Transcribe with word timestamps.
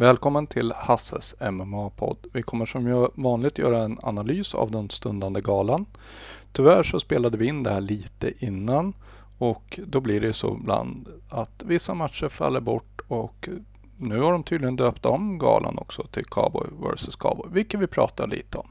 Välkommen 0.00 0.46
till 0.46 0.72
Hasses 0.76 1.34
MMA-podd. 1.40 2.16
Vi 2.32 2.42
kommer 2.42 2.66
som 2.66 3.08
vanligt 3.14 3.58
göra 3.58 3.82
en 3.82 3.98
analys 4.02 4.54
av 4.54 4.70
den 4.70 4.90
stundande 4.90 5.40
galan. 5.40 5.86
Tyvärr 6.52 6.82
så 6.82 7.00
spelade 7.00 7.38
vi 7.38 7.46
in 7.46 7.62
det 7.62 7.70
här 7.70 7.80
lite 7.80 8.44
innan 8.44 8.92
och 9.38 9.80
då 9.86 10.00
blir 10.00 10.20
det 10.20 10.32
så 10.32 10.56
ibland 10.60 11.08
att 11.28 11.62
vissa 11.66 11.94
matcher 11.94 12.28
faller 12.28 12.60
bort 12.60 13.00
och 13.08 13.48
nu 13.96 14.20
har 14.20 14.32
de 14.32 14.42
tydligen 14.42 14.76
döpt 14.76 15.06
om 15.06 15.38
galan 15.38 15.78
också 15.78 16.06
till 16.06 16.24
Cowboy 16.24 16.66
vs 16.78 17.16
Cowboy, 17.16 17.46
vilket 17.52 17.80
vi 17.80 17.86
pratar 17.86 18.26
lite 18.26 18.58
om. 18.58 18.68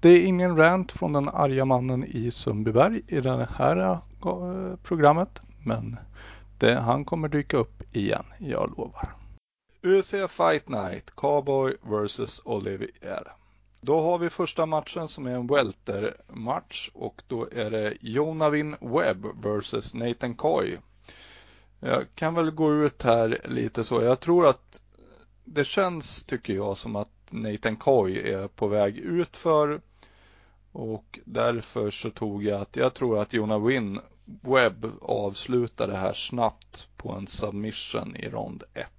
Det 0.00 0.08
är 0.08 0.26
ingen 0.26 0.56
rant 0.56 0.92
från 0.92 1.12
den 1.12 1.28
arga 1.28 1.64
mannen 1.64 2.04
i 2.04 2.30
Sundbyberg 2.30 3.00
i 3.06 3.20
det 3.20 3.48
här 3.56 3.76
eh, 3.76 3.98
eh, 4.26 4.76
programmet, 4.82 5.42
men 5.62 5.96
det, 6.58 6.80
han 6.80 7.04
kommer 7.04 7.28
dyka 7.28 7.56
upp 7.56 7.82
igen, 7.92 8.24
jag 8.38 8.74
lovar. 8.76 9.23
UFC 9.84 10.14
Fight 10.28 10.68
Night, 10.68 11.10
Cowboy 11.16 11.74
vs 11.82 12.42
Olivier. 12.44 13.32
Då 13.80 14.00
har 14.00 14.18
vi 14.18 14.30
första 14.30 14.66
matchen 14.66 15.08
som 15.08 15.26
är 15.26 15.34
en 15.34 15.46
welter-match 15.46 16.90
och 16.94 17.22
då 17.28 17.48
är 17.52 17.70
det 17.70 17.94
Jonavin 18.00 18.76
Webb 18.80 19.26
vs 19.44 19.94
Nathan 19.94 20.34
Coy. 20.34 20.78
Jag 21.80 22.04
kan 22.14 22.34
väl 22.34 22.50
gå 22.50 22.74
ut 22.74 23.02
här 23.02 23.40
lite 23.44 23.84
så. 23.84 24.02
Jag 24.02 24.20
tror 24.20 24.46
att 24.46 24.80
det 25.44 25.64
känns, 25.64 26.24
tycker 26.24 26.54
jag, 26.54 26.76
som 26.76 26.96
att 26.96 27.10
Nathan 27.30 27.76
Coy 27.76 28.18
är 28.18 28.48
på 28.48 28.66
väg 28.66 28.96
ut 28.98 29.36
för 29.36 29.80
och 30.72 31.18
därför 31.24 31.90
så 31.90 32.10
tog 32.10 32.44
jag 32.44 32.60
att 32.60 32.76
jag 32.76 32.94
tror 32.94 33.18
att 33.18 33.32
Jonavin 33.32 34.00
Webb 34.24 34.86
avslutar 35.02 35.88
det 35.88 35.96
här 35.96 36.12
snabbt 36.12 36.88
på 36.96 37.12
en 37.12 37.26
submission 37.26 38.16
i 38.16 38.28
rond 38.28 38.64
1. 38.74 38.92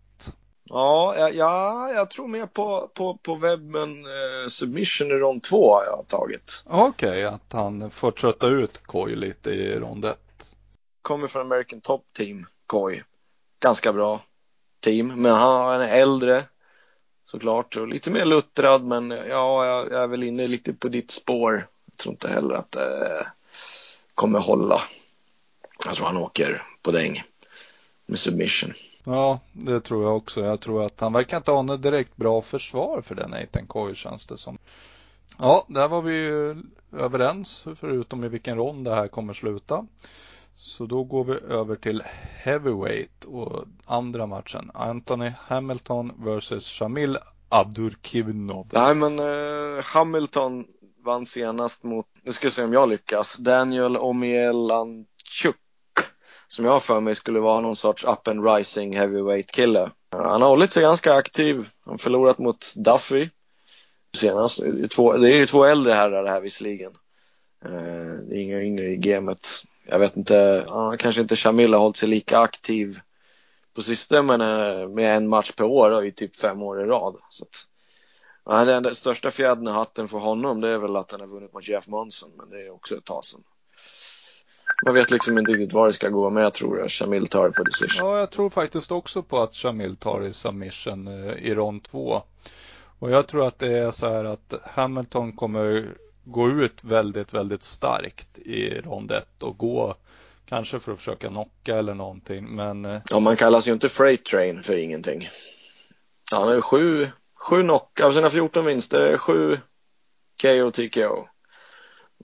Ja, 0.70 1.30
ja, 1.30 1.92
jag 1.92 2.10
tror 2.10 2.28
mer 2.28 2.46
på, 2.46 2.90
på, 2.94 3.18
på 3.18 3.36
webben 3.36 4.05
eh, 4.05 4.48
submission 4.50 5.08
i 5.08 5.14
rond 5.14 5.44
2 5.44 5.76
har 5.76 5.85
jag 5.85 6.08
tagit. 6.08 6.63
Okej, 6.66 7.10
okay, 7.10 7.24
att 7.24 7.54
han 7.54 7.91
får 7.91 8.12
trötta 8.12 8.48
ut 8.48 8.77
Koi 8.86 9.16
lite 9.16 9.49
i 9.49 9.80
rond 9.80 10.05
1. 10.05 10.18
Kommer 11.02 11.27
från 11.27 11.41
American 11.41 11.82
Top 11.82 12.04
Team, 12.13 12.46
Koi. 12.68 13.04
Ganska 13.60 13.93
bra 13.93 14.21
team, 14.80 15.21
men 15.21 15.36
han 15.36 15.82
är 15.82 15.88
äldre 15.88 16.43
såklart 17.26 17.77
och 17.77 17.88
lite 17.88 18.12
mer 18.12 18.26
luttrad, 18.26 18.84
men 18.84 19.12
ja, 19.12 19.66
jag, 19.66 19.91
jag 19.91 20.04
är 20.04 20.08
väl 20.08 20.24
inne 20.24 20.48
lite 20.48 20.74
på 20.74 20.88
ditt 20.88 21.12
spår. 21.12 21.68
Jag 21.86 21.98
tror 21.98 22.13
inte 22.13 22.27
heller 22.27 22.55
att 22.55 22.71
det 22.71 23.20
eh, 23.20 23.26
kommer 24.16 24.40
hålla. 24.40 24.82
Jag 25.86 25.93
tror 25.93 26.05
han 26.05 26.18
åker 26.18 26.63
på 26.82 26.91
däng 26.91 27.24
med 28.05 28.20
submission. 28.20 28.74
Ja, 29.06 29.40
det 29.54 29.80
tror 29.80 30.04
jag 30.04 30.18
också. 30.18 30.42
Jag 30.42 30.60
tror 30.60 30.86
att 30.86 31.00
han 31.00 31.14
verkar 31.14 31.38
inte 31.38 31.52
ha 31.52 31.62
något 31.62 31.82
direkt 31.82 32.16
bra 32.16 32.42
försvar 32.42 33.02
för 33.02 33.16
den 33.16 33.30
Nathan 33.30 33.68
Coy 33.68 33.96
känns 33.96 34.28
det 34.28 34.38
som. 34.38 34.58
Ja, 35.40 35.66
där 35.68 35.88
var 35.88 36.02
vi 36.02 36.14
ju 36.14 36.56
överens 36.98 37.66
förutom 37.76 38.24
i 38.24 38.28
vilken 38.28 38.58
rond 38.58 38.86
det 38.86 38.96
här 38.96 39.08
kommer 39.08 39.34
sluta. 39.34 39.88
Så 40.56 40.86
då 40.86 41.04
går 41.04 41.24
vi 41.24 41.34
över 41.34 41.76
till 41.76 42.04
Heavyweight 42.36 43.26
och 43.26 43.64
andra 43.86 44.26
matchen. 44.26 44.72
Anthony 44.74 45.32
Hamilton 45.40 46.12
vs 46.18 46.66
Shamil 46.80 47.18
Abdurkivnov. 47.50 48.68
Nej 48.72 48.96
men 48.96 49.20
uh, 49.20 49.82
Hamilton 49.84 50.66
vann 51.06 51.26
senast 51.26 51.84
mot, 51.84 52.06
nu 52.24 52.34
ska 52.34 52.48
vi 52.48 52.52
se 52.52 52.64
om 52.64 52.74
jag 52.74 52.90
lyckas, 52.90 53.38
Daniel 53.38 53.98
Omielanchuk 53.98 55.56
som 56.48 56.65
jag 56.65 56.71
har 56.71 56.79
för 56.79 56.99
mig 56.99 57.15
skulle 57.15 57.40
vara 57.40 57.62
någon 57.62 57.76
sorts 57.76 58.04
up 58.04 58.27
and 58.27 58.48
rising 58.48 58.98
heavyweight 58.98 59.51
kille. 59.51 59.91
Han 60.12 60.41
har 60.41 60.49
hållit 60.49 60.74
sig 60.74 60.84
ganska 60.84 61.13
aktiv. 61.13 61.70
Han 61.85 61.93
har 61.93 61.98
förlorat 61.98 62.37
mot 62.37 62.74
Duffy 62.76 63.29
senast. 64.16 64.62
Det 64.62 64.68
är, 65.29 65.38
ju 65.38 65.46
två 65.46 65.66
äldre 65.66 65.94
herrar 65.94 66.24
det 66.24 66.29
här 66.29 66.41
visserligen. 66.41 66.91
Eh, 67.66 67.72
det 68.29 68.35
är 68.35 68.40
inga 68.40 68.62
yngre 68.62 68.90
i 68.90 68.97
gamet. 68.97 69.47
Jag 69.88 70.00
vet 70.00 70.18
inte, 70.18 70.66
kanske 71.00 71.22
inte 71.22 71.36
Shamil 71.36 71.74
har 71.74 71.80
hållit 71.80 71.97
sig 71.97 72.09
lika 72.09 72.40
aktiv 72.40 73.00
på 73.75 73.81
sistone 73.81 74.38
men 74.38 74.41
eh, 74.41 74.88
med 74.88 75.18
en 75.18 75.28
match 75.28 75.52
per 75.52 75.64
år 75.64 76.06
i 76.06 76.12
typ 76.12 76.36
fem 76.36 76.62
år 76.62 76.81
i 76.81 76.86
rad. 76.86 77.16
Så 77.30 77.46
att, 77.46 78.68
den 78.68 78.96
största 78.96 79.31
fjädern 79.31 79.68
i 79.68 79.72
hatten 79.72 80.08
för 80.08 80.20
honom 80.20 80.62
det 80.62 80.70
är 80.70 80.78
väl 80.78 80.96
att 80.96 81.12
han 81.12 81.20
har 81.20 81.28
vunnit 81.28 81.53
mot 81.53 81.68
Jeff 81.68 81.88
Monson 81.88 82.31
men 82.38 82.50
det 82.50 82.66
är 82.66 82.70
också 82.70 82.97
ett 82.97 83.06
tag 83.06 83.25
sedan. 83.25 83.44
Man 84.86 84.94
vet 84.94 85.12
liksom 85.12 85.38
inte 85.38 85.52
riktigt 85.52 85.74
var 85.74 85.88
det 85.88 85.94
ska 85.94 86.09
gå, 86.09 86.30
men 86.30 86.44
jag 86.44 86.53
tror 86.53 86.84
att 86.84 86.91
Shamil 86.91 87.28
tar 87.28 87.50
på 87.50 87.63
decision. 87.63 88.08
Ja, 88.09 88.19
jag 88.19 88.31
tror 88.31 88.50
faktiskt 88.50 88.91
också 88.91 89.24
på 89.24 89.40
att 89.40 89.56
Shamil 89.56 89.96
tar 89.96 90.25
i 90.25 90.34
submission 90.34 91.08
eh, 91.08 91.34
i 91.34 91.56
rond 91.56 91.84
två. 91.84 92.22
Och 93.00 93.12
jag 93.12 93.28
tror 93.28 93.47
att 93.47 93.59
det 93.59 93.78
är 93.78 93.91
så 93.91 94.08
här 94.08 94.24
att 94.25 94.53
Hamilton 94.64 95.31
kommer 95.34 95.96
gå 96.24 96.50
ut 96.50 96.84
väldigt, 96.84 97.34
väldigt 97.34 97.64
starkt 97.64 98.40
i 98.40 98.81
rond 98.81 99.12
ett 99.12 99.44
och 99.44 99.58
gå 99.58 99.96
kanske 100.46 100.80
för 100.80 100.91
att 100.91 100.97
försöka 100.97 101.28
knocka 101.28 101.75
eller 101.75 101.94
någonting, 101.94 102.56
men... 102.56 102.85
Eh, 102.85 103.02
ja, 103.09 103.19
man 103.19 103.35
kallas 103.35 103.68
ju 103.68 103.74
inte 103.74 103.90
freight 103.90 104.25
train 104.25 104.64
för 104.64 104.75
ingenting. 104.75 105.30
Han 106.31 106.44
har 106.44 106.53
ju 106.53 106.62
sju, 106.62 107.08
sju 107.35 107.62
knock, 107.62 108.00
av 108.00 108.12
sina 108.12 108.30
14 108.30 108.66
vinster, 108.66 109.18
sju 109.18 109.58
KO 110.41 110.72
TKO. 110.72 111.28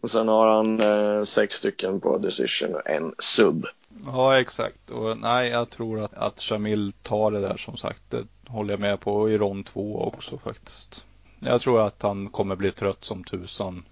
Och 0.01 0.11
sen 0.11 0.27
har 0.27 0.47
han 0.47 0.79
eh, 0.79 1.23
sex 1.23 1.55
stycken 1.55 1.99
på 1.99 2.17
decision 2.17 2.75
och 2.75 2.89
en 2.89 3.13
sub. 3.19 3.65
Ja, 4.05 4.39
exakt. 4.39 4.91
Och 4.91 5.17
nej, 5.17 5.49
jag 5.49 5.69
tror 5.69 5.99
att, 5.99 6.13
att 6.13 6.39
Shamil 6.39 6.93
tar 6.93 7.31
det 7.31 7.41
där 7.41 7.57
som 7.57 7.77
sagt. 7.77 8.03
Det 8.09 8.23
håller 8.47 8.73
jag 8.73 8.79
med 8.79 8.99
på 8.99 9.29
i 9.29 9.37
rond 9.37 9.65
två 9.65 10.01
också 10.01 10.37
faktiskt. 10.37 11.05
Jag 11.39 11.61
tror 11.61 11.81
att 11.81 12.01
han 12.01 12.29
kommer 12.29 12.55
bli 12.55 12.71
trött 12.71 13.03
som 13.03 13.23
tusan, 13.23 13.83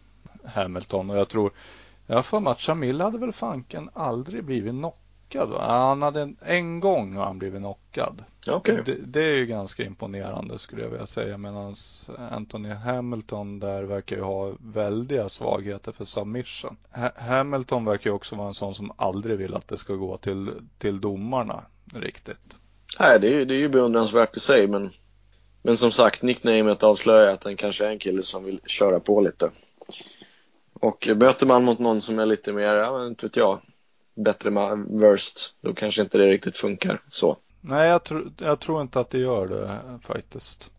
Hamilton. 0.43 1.09
Och 1.09 1.17
jag 1.17 1.27
tror, 1.27 1.51
jag 2.07 2.15
har 2.15 2.23
för 2.23 2.39
mig 2.39 2.51
att 2.51 2.61
Shamil 2.61 3.01
hade 3.01 3.17
väl 3.17 3.33
fanken 3.33 3.89
aldrig 3.93 4.43
blivit 4.43 4.71
knockad 4.71 4.98
knockad. 5.29 5.61
Han 5.61 6.01
hade 6.01 6.21
en, 6.21 6.37
en 6.41 6.79
gång 6.79 7.15
har 7.15 7.25
han 7.25 7.39
blivit 7.39 7.59
knockad. 7.59 8.23
Okay. 8.47 8.81
Det, 8.85 8.95
det, 9.05 9.21
är 9.21 9.35
ju 9.35 9.45
ganska 9.45 9.83
imponerande 9.83 10.59
skulle 10.59 10.81
jag 10.81 10.89
vilja 10.89 11.05
säga. 11.05 11.37
Medan 11.37 11.75
Anthony 12.31 12.69
Hamilton 12.69 13.59
där 13.59 13.83
verkar 13.83 14.15
ju 14.15 14.21
ha 14.21 14.53
väldiga 14.59 15.29
svagheter 15.29 15.91
för 15.91 16.05
submission. 16.05 16.77
Ha 16.91 17.11
Hamilton 17.17 17.85
verkar 17.85 18.09
ju 18.09 18.15
också 18.15 18.35
vara 18.35 18.47
en 18.47 18.53
sån 18.53 18.75
som 18.75 18.91
aldrig 18.97 19.37
vill 19.37 19.55
att 19.55 19.67
det 19.67 19.77
ska 19.77 19.93
gå 19.93 20.17
till, 20.17 20.49
till 20.77 21.01
domarna 21.01 21.63
riktigt. 21.93 22.57
Nej, 22.99 23.19
det 23.19 23.41
är, 23.41 23.45
det 23.45 23.55
är 23.55 23.59
ju 23.59 23.69
beundransvärt 23.69 24.37
i 24.37 24.39
sig 24.39 24.67
men 24.67 24.89
men 25.61 25.77
som 25.77 25.91
sagt, 25.91 26.21
nicknamet 26.21 26.83
avslöjar 26.83 27.27
att 27.27 27.43
han 27.43 27.55
kanske 27.55 27.85
är 27.85 27.89
en 27.89 27.99
kille 27.99 28.23
som 28.23 28.43
vill 28.43 28.59
köra 28.65 28.99
på 28.99 29.21
lite. 29.21 29.51
Och 30.73 31.09
möter 31.15 31.45
man 31.45 31.63
mot 31.63 31.79
någon 31.79 32.01
som 32.01 32.19
är 32.19 32.25
lite 32.25 32.53
mer, 32.53 32.73
ja 32.73 32.97
men 32.97 33.07
inte 33.07 33.25
vet 33.25 33.35
jag, 33.35 33.59
bättre 34.23 34.49
worst, 34.75 35.55
då 35.61 35.73
kanske 35.73 36.01
inte 36.01 36.17
det 36.17 36.27
riktigt 36.27 36.57
funkar 36.57 37.01
så. 37.09 37.37
Nej, 37.61 37.89
jag, 37.89 38.03
tr 38.03 38.15
jag 38.37 38.59
tror 38.59 38.81
inte 38.81 38.99
att 38.99 39.09
det 39.09 39.17
gör 39.17 39.47
det 39.47 39.79
faktiskt. 40.03 40.71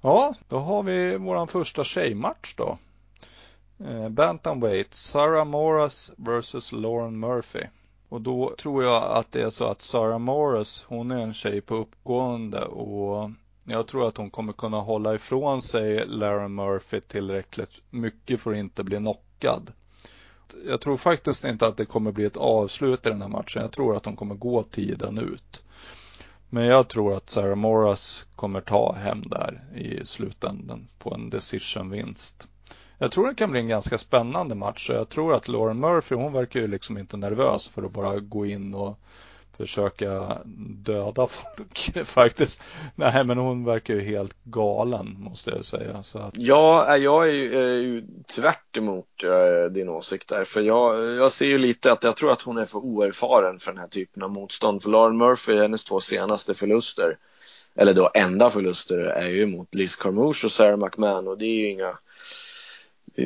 Ja, 0.00 0.34
då 0.48 0.56
har 0.56 0.82
vi 0.82 1.16
våran 1.16 1.48
första 1.48 1.84
tjejmatch 1.84 2.54
då. 2.56 2.78
Eh, 3.84 4.08
Bantamweight, 4.08 4.94
Sarah 4.94 5.44
Morris 5.44 6.12
vs 6.16 6.72
Lauren 6.72 7.20
Murphy. 7.20 7.64
Och 8.08 8.20
då 8.20 8.54
tror 8.58 8.84
jag 8.84 9.02
att 9.02 9.32
det 9.32 9.42
är 9.42 9.50
så 9.50 9.64
att 9.64 9.80
Sarah 9.80 10.18
Morris, 10.18 10.84
hon 10.88 11.10
är 11.10 11.18
en 11.18 11.34
tjej 11.34 11.60
på 11.60 11.74
uppgående 11.74 12.64
och 12.64 13.30
jag 13.64 13.86
tror 13.86 14.08
att 14.08 14.16
hon 14.16 14.30
kommer 14.30 14.52
kunna 14.52 14.80
hålla 14.80 15.14
ifrån 15.14 15.62
sig 15.62 16.06
Lauren 16.06 16.54
Murphy 16.54 17.00
tillräckligt 17.00 17.82
mycket 17.90 18.40
för 18.40 18.50
att 18.50 18.56
inte 18.56 18.84
bli 18.84 18.96
knockad 18.96 19.72
jag 20.66 20.80
tror 20.80 20.96
faktiskt 20.96 21.44
inte 21.44 21.66
att 21.66 21.76
det 21.76 21.84
kommer 21.84 22.12
bli 22.12 22.24
ett 22.24 22.36
avslut 22.36 23.06
i 23.06 23.08
den 23.08 23.22
här 23.22 23.28
matchen. 23.28 23.62
Jag 23.62 23.72
tror 23.72 23.96
att 23.96 24.02
de 24.02 24.16
kommer 24.16 24.34
gå 24.34 24.62
tiden 24.62 25.18
ut. 25.18 25.62
Men 26.48 26.64
jag 26.64 26.88
tror 26.88 27.14
att 27.16 27.30
Sarah 27.30 27.56
Morris 27.56 28.26
kommer 28.36 28.60
ta 28.60 28.92
hem 28.92 29.22
där 29.22 29.64
i 29.76 30.04
slutändan 30.04 30.88
på 30.98 31.14
en 31.14 31.30
decision-vinst. 31.30 32.48
Jag 32.98 33.12
tror 33.12 33.28
det 33.28 33.34
kan 33.34 33.50
bli 33.50 33.60
en 33.60 33.68
ganska 33.68 33.98
spännande 33.98 34.54
match. 34.54 34.90
Jag 34.90 35.08
tror 35.08 35.34
att 35.34 35.48
Lauren 35.48 35.80
Murphy, 35.80 36.14
hon 36.14 36.32
verkar 36.32 36.60
ju 36.60 36.66
liksom 36.66 36.98
inte 36.98 37.16
nervös 37.16 37.68
för 37.68 37.82
att 37.82 37.92
bara 37.92 38.20
gå 38.20 38.46
in 38.46 38.74
och 38.74 38.98
försöka 39.58 40.38
döda 40.84 41.26
folk 41.26 41.90
faktiskt. 42.04 42.62
Nej, 42.94 43.24
men 43.24 43.38
hon 43.38 43.64
verkar 43.64 43.94
ju 43.94 44.00
helt 44.00 44.44
galen 44.44 45.16
måste 45.18 45.50
jag 45.50 45.64
säga. 45.64 46.02
Så 46.02 46.18
att... 46.18 46.34
Ja, 46.36 46.96
jag 46.96 47.28
är 47.28 47.32
ju, 47.32 47.54
är 47.54 47.74
ju 47.74 48.04
tvärt 48.34 48.76
emot 48.76 49.06
äh, 49.24 49.72
din 49.72 49.88
åsikt 49.88 50.28
där. 50.28 50.44
För 50.44 50.60
jag, 50.60 51.04
jag 51.04 51.32
ser 51.32 51.46
ju 51.46 51.58
lite 51.58 51.92
att 51.92 52.04
jag 52.04 52.16
tror 52.16 52.32
att 52.32 52.42
hon 52.42 52.58
är 52.58 52.64
för 52.64 52.78
oerfaren 52.78 53.58
för 53.58 53.72
den 53.72 53.80
här 53.80 53.88
typen 53.88 54.22
av 54.22 54.30
motstånd. 54.30 54.82
För 54.82 54.90
Lauren 54.90 55.18
Murphy, 55.18 55.56
hennes 55.56 55.84
två 55.84 56.00
senaste 56.00 56.54
förluster, 56.54 57.16
eller 57.74 57.94
då 57.94 58.10
enda 58.14 58.50
förluster, 58.50 58.98
är 58.98 59.28
ju 59.28 59.46
mot 59.46 59.74
Liz 59.74 59.96
Carmouche 59.96 60.44
och 60.44 60.52
Sarah 60.52 60.76
McMahon 60.76 61.28
och 61.28 61.38
det 61.38 61.44
är 61.44 61.56
ju 61.56 61.70
inga 61.70 61.98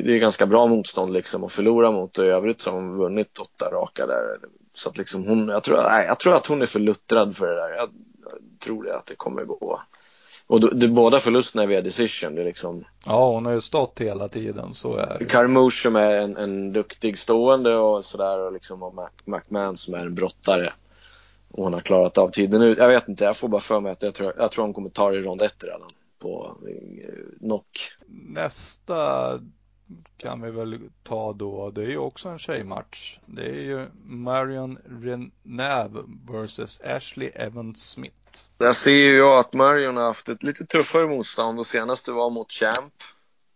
det 0.01 0.13
är 0.13 0.19
ganska 0.19 0.45
bra 0.45 0.67
motstånd 0.67 1.13
liksom 1.13 1.43
att 1.43 1.51
förlora 1.51 1.91
mot 1.91 2.17
och 2.17 2.25
i 2.25 2.27
övrigt 2.27 2.61
så 2.61 2.71
har 2.71 2.77
hon 2.77 2.97
vunnit 2.97 3.37
åtta 3.37 3.69
raka 3.71 4.05
där 4.05 4.37
så 4.73 4.89
att 4.89 4.97
liksom 4.97 5.27
hon, 5.27 5.47
jag 5.47 5.63
tror, 5.63 5.83
nej, 5.83 6.05
jag 6.05 6.19
tror 6.19 6.35
att 6.35 6.47
hon 6.47 6.61
är 6.61 6.65
för 6.65 6.79
luttrad 6.79 7.35
för 7.35 7.47
det 7.47 7.55
där. 7.55 7.69
Jag, 7.69 7.89
jag 8.21 8.59
tror 8.59 8.83
det 8.83 8.97
att 8.97 9.05
det 9.05 9.15
kommer 9.15 9.41
gå 9.41 9.81
Och 10.47 10.59
då, 10.59 10.67
det, 10.67 10.87
båda 10.87 11.19
förlusterna 11.19 11.63
är 11.63 11.67
via 11.67 11.81
decision. 11.81 12.35
Det 12.35 12.41
är 12.41 12.45
liksom... 12.45 12.85
Ja, 13.05 13.29
hon 13.29 13.45
har 13.45 13.53
ju 13.53 13.61
stått 13.61 13.99
hela 13.99 14.27
tiden, 14.27 14.73
så 14.73 14.95
är 14.95 15.19
det. 15.19 15.25
Carmouche 15.25 15.81
som 15.81 15.95
är 15.95 16.15
en, 16.15 16.37
en 16.37 16.73
duktig 16.73 17.19
stående 17.19 17.75
och 17.75 18.05
sådär 18.05 18.39
och 18.39 18.53
liksom 18.53 18.83
och 18.83 18.95
Mac, 18.95 19.09
McMahon 19.25 19.77
som 19.77 19.93
är 19.93 19.99
en 19.99 20.15
brottare. 20.15 20.73
Och 21.51 21.63
hon 21.63 21.73
har 21.73 21.81
klarat 21.81 22.17
av 22.17 22.29
tiden 22.29 22.61
nu. 22.61 22.75
Jag 22.77 22.87
vet 22.87 23.07
inte, 23.07 23.23
jag 23.23 23.37
får 23.37 23.47
bara 23.47 23.61
för 23.61 23.79
mig 23.79 23.91
att 23.91 24.01
jag 24.01 24.13
tror, 24.13 24.33
jag 24.37 24.51
tror 24.51 24.65
hon 24.65 24.73
kommer 24.73 24.89
ta 24.89 25.11
det 25.11 25.17
i 25.17 25.21
rond 25.21 25.41
ett 25.41 25.63
redan 25.63 25.89
på 26.19 26.57
eh, 26.67 27.37
knock. 27.39 27.91
Nästa 28.07 29.39
kan 30.17 30.41
vi 30.41 30.51
väl 30.51 30.79
ta 31.03 31.33
då. 31.33 31.71
Det 31.71 31.81
är 31.81 31.89
ju 31.89 31.97
också 31.97 32.29
en 32.29 32.39
tjejmatch. 32.39 33.19
Det 33.25 33.45
är 33.45 33.61
ju 33.61 33.87
Marion 34.03 34.77
Renave 35.01 36.03
vs 36.27 36.81
Ashley 36.81 37.31
Evans 37.35 37.89
Smith. 37.89 38.15
Där 38.57 38.73
ser 38.73 38.91
ju 38.91 39.15
jag 39.15 39.39
att 39.39 39.53
Marion 39.53 39.97
har 39.97 40.03
haft 40.03 40.29
ett 40.29 40.43
lite 40.43 40.65
tuffare 40.65 41.07
motstånd 41.07 41.59
och 41.59 41.67
senaste 41.67 42.11
var 42.11 42.29
mot 42.29 42.51
Champ. 42.51 42.93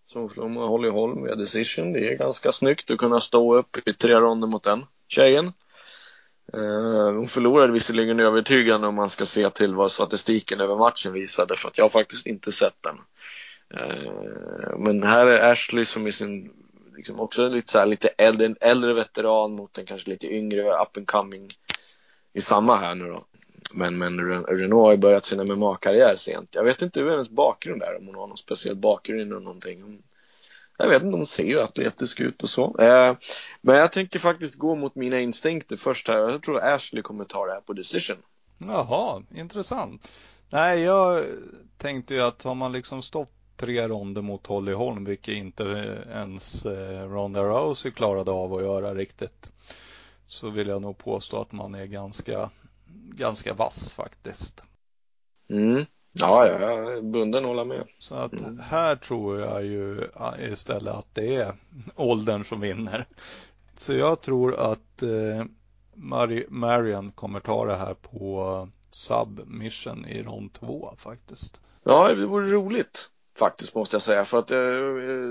Som 0.07 0.29
slog 0.29 0.51
Holly 0.51 0.89
Holm 0.89 1.23
via 1.23 1.35
decision. 1.35 1.93
Det 1.93 2.07
är 2.07 2.17
ganska 2.17 2.51
snyggt 2.51 2.91
att 2.91 2.97
kunna 2.97 3.19
stå 3.19 3.55
upp 3.55 3.87
i 3.87 3.93
tre 3.93 4.13
ronder 4.13 4.47
mot 4.47 4.63
den 4.63 4.85
tjejen. 5.07 5.53
Uh, 6.53 7.11
hon 7.11 7.27
förlorade 7.27 7.73
visserligen 7.73 8.19
övertygande 8.19 8.87
om 8.87 8.95
man 8.95 9.09
ska 9.09 9.25
se 9.25 9.49
till 9.49 9.75
vad 9.75 9.91
statistiken 9.91 10.61
över 10.61 10.75
matchen 10.75 11.13
visade 11.13 11.57
för 11.57 11.67
att 11.67 11.77
jag 11.77 11.85
har 11.85 11.89
faktiskt 11.89 12.25
inte 12.25 12.51
sett 12.51 12.83
den. 12.83 12.97
Eh, 13.73 14.77
men 14.77 15.03
här 15.03 15.25
är 15.25 15.51
Ashley 15.51 15.85
som 15.85 16.07
i 16.07 16.11
sin, 16.11 16.53
liksom 16.95 17.19
också 17.19 17.49
lite 17.49 17.71
så 17.71 17.79
här, 17.79 17.85
lite 17.85 18.07
äldre, 18.07 18.45
en 18.45 18.55
äldre 18.61 18.93
veteran 18.93 19.51
mot 19.51 19.77
en 19.77 19.85
kanske 19.85 20.09
lite 20.09 20.33
yngre 20.33 20.61
up 20.61 20.97
and 20.97 21.07
coming 21.07 21.51
i 22.33 22.41
samma 22.41 22.75
här 22.75 22.95
nu 22.95 23.05
då. 23.05 23.25
Men, 23.73 23.97
men 23.97 24.19
Renault 24.47 24.81
har 24.81 24.91
ju 24.91 24.97
börjat 24.97 25.25
sin 25.25 25.39
MMA-karriär 25.39 26.15
sent. 26.15 26.49
Jag 26.55 26.63
vet 26.63 26.81
inte 26.81 26.99
hur 26.99 27.09
hennes 27.09 27.29
bakgrund 27.29 27.81
är, 27.83 27.97
om 27.97 28.05
hon 28.05 28.15
har 28.15 28.27
någon 28.27 28.37
speciell 28.37 28.75
bakgrund 28.75 29.21
eller 29.21 29.39
någonting. 29.39 30.03
Jag 30.77 30.89
vet 30.89 31.03
inte, 31.03 31.17
hon 31.17 31.27
ser 31.27 31.43
ju 31.43 31.61
atletisk 31.61 32.19
ut 32.19 32.43
och 32.43 32.49
så. 32.49 32.79
Eh, 32.79 33.15
men 33.61 33.75
jag 33.75 33.91
tänker 33.91 34.19
faktiskt 34.19 34.55
gå 34.55 34.75
mot 34.75 34.95
mina 34.95 35.19
instinkter 35.19 35.77
först 35.77 36.07
här. 36.07 36.17
Jag 36.17 36.43
tror 36.43 36.63
Ashley 36.63 37.01
kommer 37.01 37.25
ta 37.25 37.45
det 37.45 37.53
här 37.53 37.61
på 37.61 37.73
decision. 37.73 38.17
Jaha, 38.57 39.23
intressant. 39.35 40.09
Nej, 40.49 40.81
jag 40.81 41.25
tänkte 41.77 42.13
ju 42.13 42.21
att 42.21 42.43
har 42.43 42.55
man 42.55 42.71
liksom 42.71 43.01
stopp 43.01 43.36
tre 43.57 43.87
ronder 43.87 44.21
mot 44.21 44.47
Holly 44.47 44.73
Holm, 44.73 45.05
vilket 45.05 45.35
inte 45.35 45.63
ens 46.11 46.65
eh, 46.65 47.09
Ronda 47.09 47.43
Rousey 47.43 47.91
klarade 47.91 48.31
av 48.31 48.53
att 48.53 48.63
göra 48.63 48.95
riktigt, 48.95 49.51
så 50.27 50.49
vill 50.49 50.67
jag 50.67 50.81
nog 50.81 50.97
påstå 50.97 51.41
att 51.41 51.51
man 51.51 51.75
är 51.75 51.85
ganska, 51.85 52.49
ganska 53.11 53.53
vass 53.53 53.91
faktiskt. 53.91 54.63
Mm. 55.49 55.85
Ja, 56.19 56.47
ja, 56.47 56.59
jag 56.59 56.97
är 56.97 57.01
bunden 57.01 57.43
att 57.43 57.47
hålla 57.47 57.65
med. 57.65 57.87
Så 57.97 58.15
att 58.15 58.33
mm. 58.33 58.59
här 58.59 58.95
tror 58.95 59.39
jag 59.39 59.65
ju 59.65 60.09
istället 60.51 60.93
att 60.93 61.15
det 61.15 61.35
är 61.35 61.55
åldern 61.95 62.43
som 62.43 62.61
vinner. 62.61 63.05
Så 63.75 63.93
jag 63.93 64.21
tror 64.21 64.55
att 64.55 65.03
eh, 65.03 65.45
Marion 66.47 67.11
kommer 67.11 67.39
ta 67.39 67.65
det 67.65 67.75
här 67.75 67.93
på 67.93 68.69
submission 68.91 70.05
i 70.05 70.23
rond 70.23 70.53
två 70.53 70.93
faktiskt. 70.97 71.61
Ja, 71.83 72.13
det 72.13 72.25
vore 72.25 72.47
roligt 72.47 73.09
faktiskt 73.37 73.75
måste 73.75 73.95
jag 73.95 74.01
säga 74.01 74.25
för 74.25 74.39
att 74.39 74.51
eh, 74.51 74.57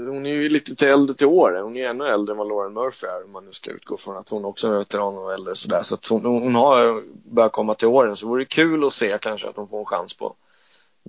hon 0.09 0.27
är 0.27 0.31
ju 0.31 0.49
lite 0.49 0.77
till 0.77 0.89
äldre 0.89 1.17
till 1.17 1.27
åren. 1.27 1.65
Hon 1.65 1.77
är 1.77 1.89
ännu 1.89 2.07
äldre 2.07 2.33
än 2.33 2.39
vad 2.39 2.49
Lauren 2.49 2.73
Murphy 2.73 3.07
är 3.07 3.25
om 3.25 3.33
man 3.33 3.45
nu 3.45 3.53
ska 3.53 3.71
utgå 3.71 3.97
från 3.97 4.17
att 4.17 4.29
hon 4.29 4.45
också 4.45 4.73
är 4.73 4.79
veteran 4.79 5.19
och 5.19 5.33
äldre 5.33 5.55
sådär. 5.55 5.83
Så 5.83 5.95
att 5.95 6.07
hon, 6.07 6.25
hon 6.25 6.55
har 6.55 7.03
börjat 7.35 7.53
komma 7.53 7.75
till 7.75 7.89
åren 7.89 8.17
så 8.17 8.27
det 8.27 8.31
vore 8.31 8.45
kul 8.45 8.85
att 8.85 8.93
se 8.93 9.19
kanske 9.21 9.49
att 9.49 9.57
hon 9.57 9.69
får 9.69 9.79
en 9.79 9.85
chans 9.85 10.15
på 10.15 10.35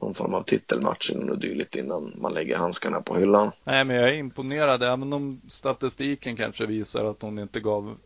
någon 0.02 0.14
form 0.14 0.34
av 0.34 0.44
titelmatch 0.44 1.12
eller 1.12 1.26
något 1.26 1.42
dylikt 1.42 1.76
innan 1.76 2.14
man 2.18 2.34
lägger 2.34 2.58
handskarna 2.58 3.02
på 3.02 3.16
hyllan. 3.16 3.52
Nej, 3.64 3.86
men 3.86 3.96
jag 3.96 4.10
är 4.10 4.14
imponerad. 4.14 4.84
Även 4.84 5.14
om 5.14 5.42
statistiken 5.48 6.36
kanske 6.36 6.66
visar 6.66 7.06
att 7.06 7.22
hon 7.22 7.40
inte 7.40 7.60
gav 7.60 7.98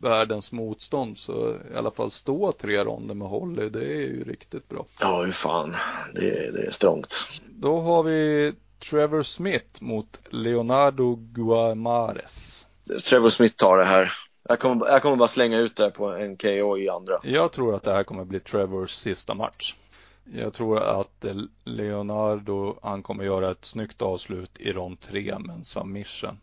världens 0.00 0.52
motstånd 0.52 1.18
så 1.18 1.56
i 1.72 1.76
alla 1.76 1.90
fall 1.90 2.10
stå 2.10 2.52
tre 2.52 2.84
ronder 2.84 3.14
med 3.14 3.28
Holly, 3.28 3.68
det 3.68 3.84
är 3.84 4.06
ju 4.06 4.24
riktigt 4.24 4.68
bra. 4.68 4.86
Ja, 5.00 5.22
hur 5.24 5.32
fan. 5.32 5.74
Det, 6.14 6.50
det 6.52 6.66
är 6.66 6.70
strångt. 6.70 7.24
Då 7.48 7.80
har 7.80 8.02
vi 8.02 8.52
Trevor 8.90 9.22
Smith 9.22 9.82
mot 9.82 10.20
Leonardo 10.30 11.14
Guamares. 11.14 12.66
Trevor 13.08 13.30
Smith 13.30 13.54
tar 13.54 13.78
det 13.78 13.84
här. 13.84 14.12
Jag 14.48 14.60
kommer, 14.60 14.86
jag 14.86 15.02
kommer 15.02 15.16
bara 15.16 15.28
slänga 15.28 15.58
ut 15.58 15.76
det 15.76 15.90
på 15.90 16.06
en 16.06 16.36
KO 16.36 16.78
i 16.78 16.88
andra. 16.88 17.20
Jag 17.22 17.52
tror 17.52 17.74
att 17.74 17.82
det 17.82 17.92
här 17.92 18.04
kommer 18.04 18.24
bli 18.24 18.40
Trevors 18.40 18.90
sista 18.90 19.34
match. 19.34 19.76
Jag 20.32 20.54
tror 20.54 20.78
att 20.78 21.24
Leonardo, 21.64 22.78
han 22.82 23.02
kommer 23.02 23.24
göra 23.24 23.50
ett 23.50 23.64
snyggt 23.64 24.02
avslut 24.02 24.50
i 24.58 24.72
rond 24.72 25.00
3 25.00 25.38
med 25.38 25.56
en 25.56 25.64
submission. 25.64 26.38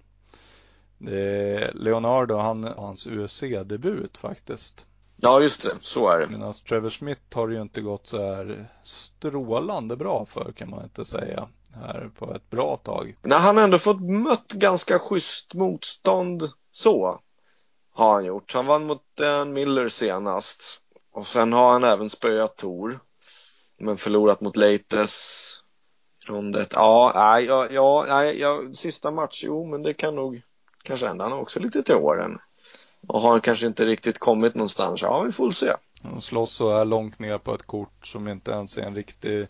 Leonardo, 1.74 2.36
han, 2.36 2.64
hans 2.64 3.08
UFC-debut 3.08 4.18
faktiskt. 4.18 4.86
Ja, 5.16 5.42
just 5.42 5.64
det. 5.64 5.76
Så 5.82 6.10
är 6.10 6.20
det. 6.20 6.28
Medan 6.28 6.54
Trevor 6.54 6.90
Smith 6.90 7.22
har 7.36 7.48
det 7.48 7.56
ju 7.56 7.62
inte 7.62 7.82
gått 7.82 8.08
så 8.08 8.26
här 8.26 8.70
strålande 8.84 9.96
bra 9.96 10.26
för 10.26 10.52
kan 10.52 10.70
man 10.70 10.84
inte 10.84 11.06
säga 11.06 11.48
här 11.74 12.12
på 12.20 12.34
ett 12.36 12.50
bra 12.50 12.78
tag. 12.78 13.18
Nej, 13.22 13.40
han 13.40 13.58
har 13.58 13.64
ändå 13.64 13.78
fått 13.78 14.02
mött 14.02 14.52
ganska 14.52 15.00
schysst 15.00 15.54
motstånd 15.54 16.50
så. 16.72 17.20
Har 17.94 18.14
han 18.14 18.26
gjort. 18.26 18.54
Han 18.54 18.66
vann 18.66 18.88
mot 18.88 19.04
Dan 19.18 19.54
Miller 19.54 19.88
senast. 19.90 20.82
Och 21.12 21.28
sen 21.28 21.54
har 21.54 21.72
han 21.72 21.84
även 21.84 22.10
spöat 22.10 22.58
Tor. 22.58 23.00
Men 23.78 23.98
förlorat 23.98 24.42
mot 24.42 24.56
Leites. 24.56 25.58
Rondet. 26.28 26.74
Ja, 26.76 27.12
nej, 27.16 27.46
ja, 27.46 27.68
ja, 27.72 28.06
nej, 28.08 28.40
ja, 28.40 28.62
sista 28.74 29.12
match, 29.12 29.44
jo, 29.44 29.66
men 29.66 29.84
det 29.84 29.94
kan 29.94 30.16
nog 30.16 30.42
kanske 30.84 31.08
hända. 31.08 31.26
Han 31.26 31.32
är 31.32 31.42
också 31.42 31.60
lite 31.60 31.84
till 31.84 31.96
åren. 31.96 32.38
Och 33.08 33.22
har 33.22 33.40
kanske 33.40 33.68
inte 33.68 33.86
riktigt 33.86 34.20
kommit 34.20 34.56
någonstans. 34.56 35.02
Ja, 35.02 35.22
vi 35.22 35.32
får 35.32 35.52
se. 35.52 35.74
Han 36.04 36.22
slåss 36.22 36.52
så 36.52 36.78
här 36.78 36.86
långt 36.86 37.20
ner 37.20 37.38
på 37.38 37.56
ett 37.56 37.64
kort 37.68 38.08
som 38.08 38.28
inte 38.28 38.52
ens 38.52 38.78
är 38.78 38.82
en 38.82 38.96
riktig, 38.96 39.48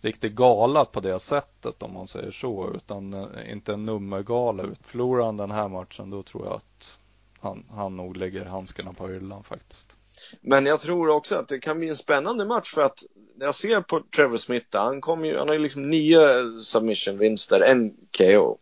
riktig 0.00 0.34
gala 0.34 0.84
på 0.84 1.00
det 1.00 1.18
sättet 1.18 1.82
om 1.82 1.92
man 1.92 2.08
säger 2.08 2.30
så. 2.30 2.70
Utan 2.74 3.14
eh, 3.14 3.52
inte 3.52 3.72
en 3.72 3.86
nummergala. 3.86 4.64
Förlorar 4.82 5.24
han 5.24 5.36
den 5.36 5.50
här 5.50 5.68
matchen 5.68 6.10
då 6.10 6.22
tror 6.22 6.44
jag 6.46 6.54
att 6.54 6.98
han, 7.40 7.64
han 7.70 7.96
nog 7.96 8.16
lägger 8.16 8.44
handskarna 8.44 8.92
på 8.92 9.08
hyllan 9.08 9.44
faktiskt. 9.44 9.96
Men 10.40 10.66
jag 10.66 10.80
tror 10.80 11.08
också 11.08 11.34
att 11.34 11.48
det 11.48 11.58
kan 11.58 11.78
bli 11.78 11.88
en 11.88 11.96
spännande 11.96 12.44
match 12.44 12.74
för 12.74 12.82
att 12.82 12.98
när 13.36 13.46
jag 13.46 13.54
ser 13.54 13.80
på 13.80 14.02
Trevor 14.16 14.36
Smith, 14.36 14.66
han, 14.78 15.00
kom 15.00 15.24
ju, 15.24 15.38
han 15.38 15.48
har 15.48 15.54
ju 15.54 15.60
liksom 15.60 15.90
nio 15.90 16.20
submission-vinster, 16.60 17.60
en 17.60 17.94
KO. 18.18 18.58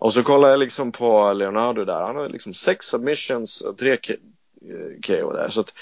Och 0.00 0.12
så 0.12 0.22
kollar 0.22 0.48
jag 0.48 0.58
liksom 0.58 0.92
på 0.92 1.32
Leonardo 1.32 1.84
där, 1.84 2.02
han 2.02 2.16
har 2.16 2.28
liksom 2.28 2.54
sex 2.54 2.86
submissions 2.86 3.60
och 3.60 3.78
tre 3.78 3.96
KO 5.06 5.32
där. 5.32 5.48
Så 5.48 5.60
att 5.60 5.66
det 5.66 5.72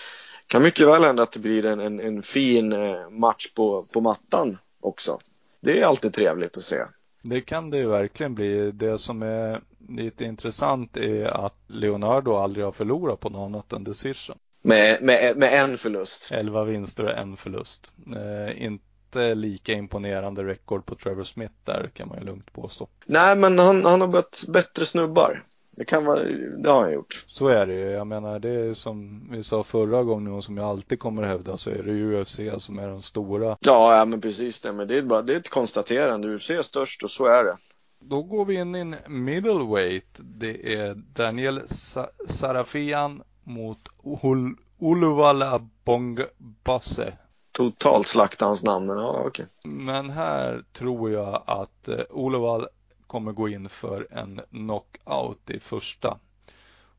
kan 0.46 0.62
mycket 0.62 0.86
väl 0.86 1.04
hända 1.04 1.22
att 1.22 1.32
det 1.32 1.38
blir 1.38 1.66
en, 1.66 1.80
en, 1.80 2.00
en 2.00 2.22
fin 2.22 2.72
eh, 2.72 3.10
match 3.10 3.52
på, 3.54 3.84
på 3.92 4.00
mattan 4.00 4.58
också. 4.80 5.18
Det 5.60 5.80
är 5.80 5.84
alltid 5.86 6.14
trevligt 6.14 6.56
att 6.56 6.62
se. 6.62 6.76
Det 7.22 7.40
kan 7.40 7.70
det 7.70 7.78
ju 7.78 7.88
verkligen 7.88 8.34
bli. 8.34 8.72
Det 8.72 8.98
som 8.98 9.22
är 9.22 9.60
lite 9.88 10.24
intressant 10.24 10.96
är 10.96 11.24
att 11.24 11.56
Leonardo 11.66 12.34
aldrig 12.34 12.64
har 12.64 12.72
förlorat 12.72 13.20
på 13.20 13.28
något 13.28 13.46
annat 13.46 13.72
än 13.72 13.84
decision. 13.84 14.36
Med, 14.62 15.02
med, 15.02 15.36
med 15.36 15.52
en 15.52 15.78
förlust. 15.78 16.32
11 16.32 16.64
vinster 16.64 17.04
och 17.04 17.18
en 17.18 17.36
förlust. 17.36 17.92
Eh, 18.16 18.64
inte 19.08 19.34
lika 19.34 19.72
imponerande 19.72 20.44
rekord 20.44 20.86
på 20.86 20.94
Trevor 20.94 21.22
Smith 21.22 21.54
där 21.64 21.90
kan 21.94 22.08
man 22.08 22.18
ju 22.18 22.24
lugnt 22.24 22.52
påstå. 22.52 22.88
Nej, 23.06 23.36
men 23.36 23.58
han, 23.58 23.84
han 23.84 24.00
har 24.00 24.08
bött 24.08 24.44
bättre 24.48 24.86
snubbar. 24.86 25.44
Det 25.70 25.84
kan 25.84 26.04
vara, 26.04 26.24
det 26.62 26.70
har 26.70 26.80
han 26.82 26.92
gjort. 26.92 27.24
Så 27.26 27.48
är 27.48 27.66
det 27.66 27.74
ju. 27.74 27.90
Jag 27.90 28.06
menar, 28.06 28.38
det 28.38 28.50
är 28.50 28.74
som 28.74 29.28
vi 29.30 29.42
sa 29.42 29.62
förra 29.62 30.02
gången 30.02 30.32
och 30.32 30.44
som 30.44 30.56
jag 30.56 30.66
alltid 30.66 30.98
kommer 30.98 31.22
att 31.22 31.28
hävda 31.28 31.56
så 31.56 31.70
är 31.70 31.82
det 31.82 32.20
UFC 32.20 32.40
som 32.58 32.78
är 32.78 32.88
den 32.88 33.02
stora. 33.02 33.56
Ja, 33.60 33.96
ja 33.96 34.04
men 34.04 34.20
precis 34.20 34.60
det. 34.60 34.72
Men 34.72 34.88
det 34.88 34.96
är, 34.96 35.02
bara, 35.02 35.22
det 35.22 35.34
är 35.34 35.36
ett 35.36 35.48
konstaterande. 35.48 36.34
UFC 36.34 36.50
är 36.50 36.62
störst 36.62 37.02
och 37.02 37.10
så 37.10 37.26
är 37.26 37.44
det. 37.44 37.56
Då 38.00 38.22
går 38.22 38.44
vi 38.44 38.54
in 38.54 38.74
i 38.74 38.78
en 38.78 38.96
middleweight. 39.24 40.18
Det 40.18 40.74
är 40.74 40.94
Daniel 40.94 41.60
Sa 41.66 42.06
Sarafian 42.28 43.22
mot 43.44 43.78
Ul 44.22 44.56
Uluvala 44.80 45.68
Bongbasse. 45.84 47.12
Totalt 47.58 48.06
slakta 48.06 48.46
hans 48.46 48.62
namn, 48.62 48.86
men 48.86 48.98
ja, 48.98 49.22
okej. 49.26 49.28
Okay. 49.28 49.72
Men 49.72 50.10
här 50.10 50.64
tror 50.72 51.10
jag 51.10 51.42
att 51.46 51.88
uh, 51.88 52.64
kommer 53.06 53.32
gå 53.32 53.48
in 53.48 53.68
för 53.68 54.06
en 54.10 54.40
knockout 54.50 55.50
i 55.50 55.60
första. 55.60 56.18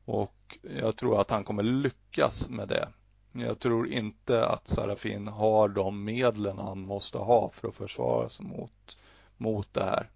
Och 0.04 0.58
jag 0.78 0.96
tror 0.96 1.20
att 1.20 1.30
han 1.30 1.44
kommer 1.44 1.62
lyckas 1.62 2.50
med 2.50 2.68
det. 2.68 2.88
Jag 3.32 3.58
tror 3.58 3.88
inte 3.88 4.46
att 4.46 4.68
Sarafin 4.68 5.28
har 5.28 5.68
de 5.68 6.04
medlen 6.04 6.58
han 6.58 6.80
måste 6.80 7.18
ha 7.18 7.50
för 7.52 7.68
att 7.68 7.74
försvara 7.74 8.28
sig 8.28 8.46
mot, 8.46 8.98
mot 9.36 9.74
det 9.74 9.84
här. 9.84 10.08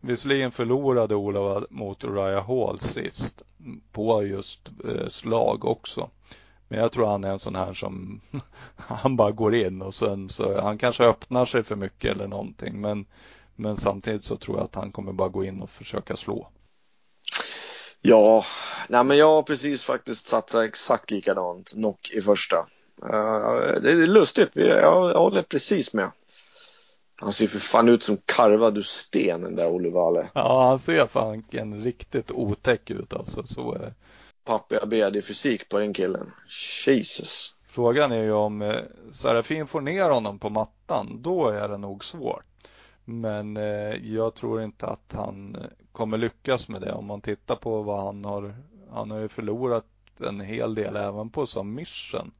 Visserligen 0.00 0.50
förlorade 0.50 1.14
Olof 1.14 1.64
mot 1.70 2.04
Uriah 2.04 2.46
Hall 2.46 2.80
sist 2.80 3.42
på 3.92 4.22
just 4.24 4.70
eh, 4.84 5.08
slag 5.08 5.64
också. 5.64 6.10
Men 6.68 6.78
jag 6.78 6.92
tror 6.92 7.06
han 7.06 7.24
är 7.24 7.30
en 7.30 7.38
sån 7.38 7.56
här 7.56 7.72
som 7.72 8.20
han 8.76 9.16
bara 9.16 9.30
går 9.30 9.54
in 9.54 9.82
och 9.82 9.94
sen 9.94 10.28
så 10.28 10.60
han 10.60 10.78
kanske 10.78 11.04
öppnar 11.04 11.44
sig 11.44 11.62
för 11.62 11.76
mycket 11.76 12.16
eller 12.16 12.26
någonting. 12.26 12.80
Men, 12.80 13.06
men 13.56 13.76
samtidigt 13.76 14.24
så 14.24 14.36
tror 14.36 14.56
jag 14.56 14.64
att 14.64 14.74
han 14.74 14.92
kommer 14.92 15.12
bara 15.12 15.28
gå 15.28 15.44
in 15.44 15.62
och 15.62 15.70
försöka 15.70 16.16
slå. 16.16 16.48
Ja, 18.00 18.44
nej 18.88 19.04
men 19.04 19.16
jag 19.16 19.26
har 19.26 19.42
precis 19.42 19.82
faktiskt 19.82 20.26
satsat 20.26 20.64
exakt 20.64 21.10
likadant. 21.10 21.70
Knock 21.70 22.10
i 22.14 22.20
första. 22.20 22.56
Uh, 23.02 23.80
det 23.82 23.90
är 23.90 24.06
lustigt, 24.06 24.50
jag, 24.52 25.10
jag 25.10 25.18
håller 25.18 25.42
precis 25.42 25.94
med. 25.94 26.10
Han 27.20 27.32
ser 27.32 27.46
för 27.46 27.58
fan 27.58 27.88
ut 27.88 28.02
som 28.02 28.16
karvad 28.24 28.78
ur 28.78 28.82
sten 28.82 29.40
den 29.40 29.56
där 29.56 29.70
Olle 29.70 29.90
Valle. 29.90 30.28
Ja, 30.34 30.68
han 30.68 30.78
ser 30.78 31.06
fan 31.06 31.82
riktigt 31.82 32.30
otäck 32.30 32.90
ut 32.90 33.12
alltså. 33.12 33.46
Så 33.46 33.74
är 33.74 33.94
Pappa 34.48 34.86
BD 34.86 35.22
fysik 35.22 35.68
på 35.68 35.78
den 35.78 35.94
killen. 35.94 36.32
Jesus. 36.86 37.54
Frågan 37.66 38.12
är 38.12 38.22
ju 38.22 38.32
om 38.32 38.62
eh, 38.62 38.76
Serafin 39.10 39.66
får 39.66 39.80
ner 39.80 40.10
honom 40.10 40.38
på 40.38 40.50
mattan, 40.50 41.22
då 41.22 41.48
är 41.48 41.68
det 41.68 41.78
nog 41.78 42.04
svårt. 42.04 42.44
Men 43.04 43.56
eh, 43.56 44.12
jag 44.14 44.34
tror 44.34 44.62
inte 44.62 44.86
att 44.86 45.12
han 45.12 45.56
kommer 45.92 46.18
lyckas 46.18 46.68
med 46.68 46.80
det 46.80 46.92
om 46.92 47.06
man 47.06 47.20
tittar 47.20 47.56
på 47.56 47.82
vad 47.82 48.04
han 48.04 48.24
har. 48.24 48.54
Han 48.90 49.10
har 49.10 49.18
ju 49.18 49.28
förlorat 49.28 49.86
en 50.20 50.40
hel 50.40 50.74
del 50.74 50.96
även 50.96 51.30
på 51.30 51.46
submission. 51.46 52.30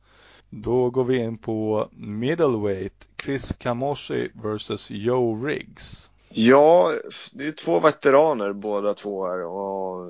Då 0.50 0.90
går 0.90 1.04
vi 1.04 1.16
in 1.16 1.38
på 1.38 1.88
middleweight. 1.92 3.08
Chris 3.22 3.52
Kamoshi 3.52 4.28
vs 4.34 4.90
Joe 4.90 5.46
Riggs. 5.46 6.10
Ja, 6.28 6.92
det 7.32 7.46
är 7.46 7.52
två 7.52 7.80
veteraner 7.80 8.52
båda 8.52 8.94
två 8.94 9.26
här 9.26 9.44
och 9.44 10.06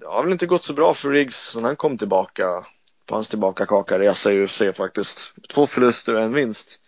det 0.00 0.06
har 0.06 0.22
väl 0.22 0.32
inte 0.32 0.46
gått 0.46 0.64
så 0.64 0.72
bra 0.72 0.94
för 0.94 1.10
Riggs 1.10 1.56
när 1.56 1.62
han 1.62 1.76
kom 1.76 1.98
tillbaka 1.98 2.64
på 3.06 3.14
hans 3.14 3.28
tillbakakaka 3.28 3.98
resa 3.98 4.32
i 4.32 4.42
UFC 4.42 4.62
faktiskt. 4.74 5.34
Två 5.48 5.66
förluster 5.66 6.16
och 6.16 6.22
en 6.22 6.32
vinst. 6.32 6.80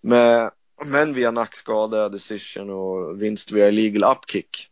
Men 0.00 0.50
men 0.86 1.14
via 1.14 1.30
nackskada, 1.30 2.08
decision 2.08 2.70
och 2.70 3.22
vinst 3.22 3.52
via 3.52 3.68
illegal 3.68 4.16
upkick. 4.16 4.68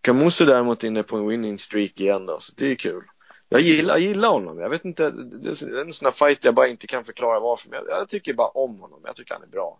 Kamusu 0.00 0.44
däremot 0.44 0.84
inne 0.84 1.02
på 1.02 1.16
en 1.16 1.28
winning 1.28 1.58
streak 1.58 2.00
igen 2.00 2.26
då, 2.26 2.38
så 2.38 2.52
det 2.56 2.70
är 2.70 2.74
kul. 2.74 3.04
Jag 3.48 3.60
gillar, 3.60 3.94
jag 3.94 4.00
gillar 4.00 4.28
honom. 4.28 4.58
Jag 4.58 4.70
vet 4.70 4.84
inte, 4.84 5.10
det 5.10 5.48
är 5.48 5.80
en 5.80 5.92
sån 5.92 6.06
här 6.06 6.12
fight 6.12 6.44
jag 6.44 6.54
bara 6.54 6.68
inte 6.68 6.86
kan 6.86 7.04
förklara 7.04 7.40
varför. 7.40 7.70
Men 7.70 7.78
jag, 7.88 8.00
jag 8.00 8.08
tycker 8.08 8.34
bara 8.34 8.48
om 8.48 8.80
honom. 8.80 9.00
Jag 9.04 9.16
tycker 9.16 9.34
han 9.34 9.42
är 9.42 9.46
bra. 9.46 9.78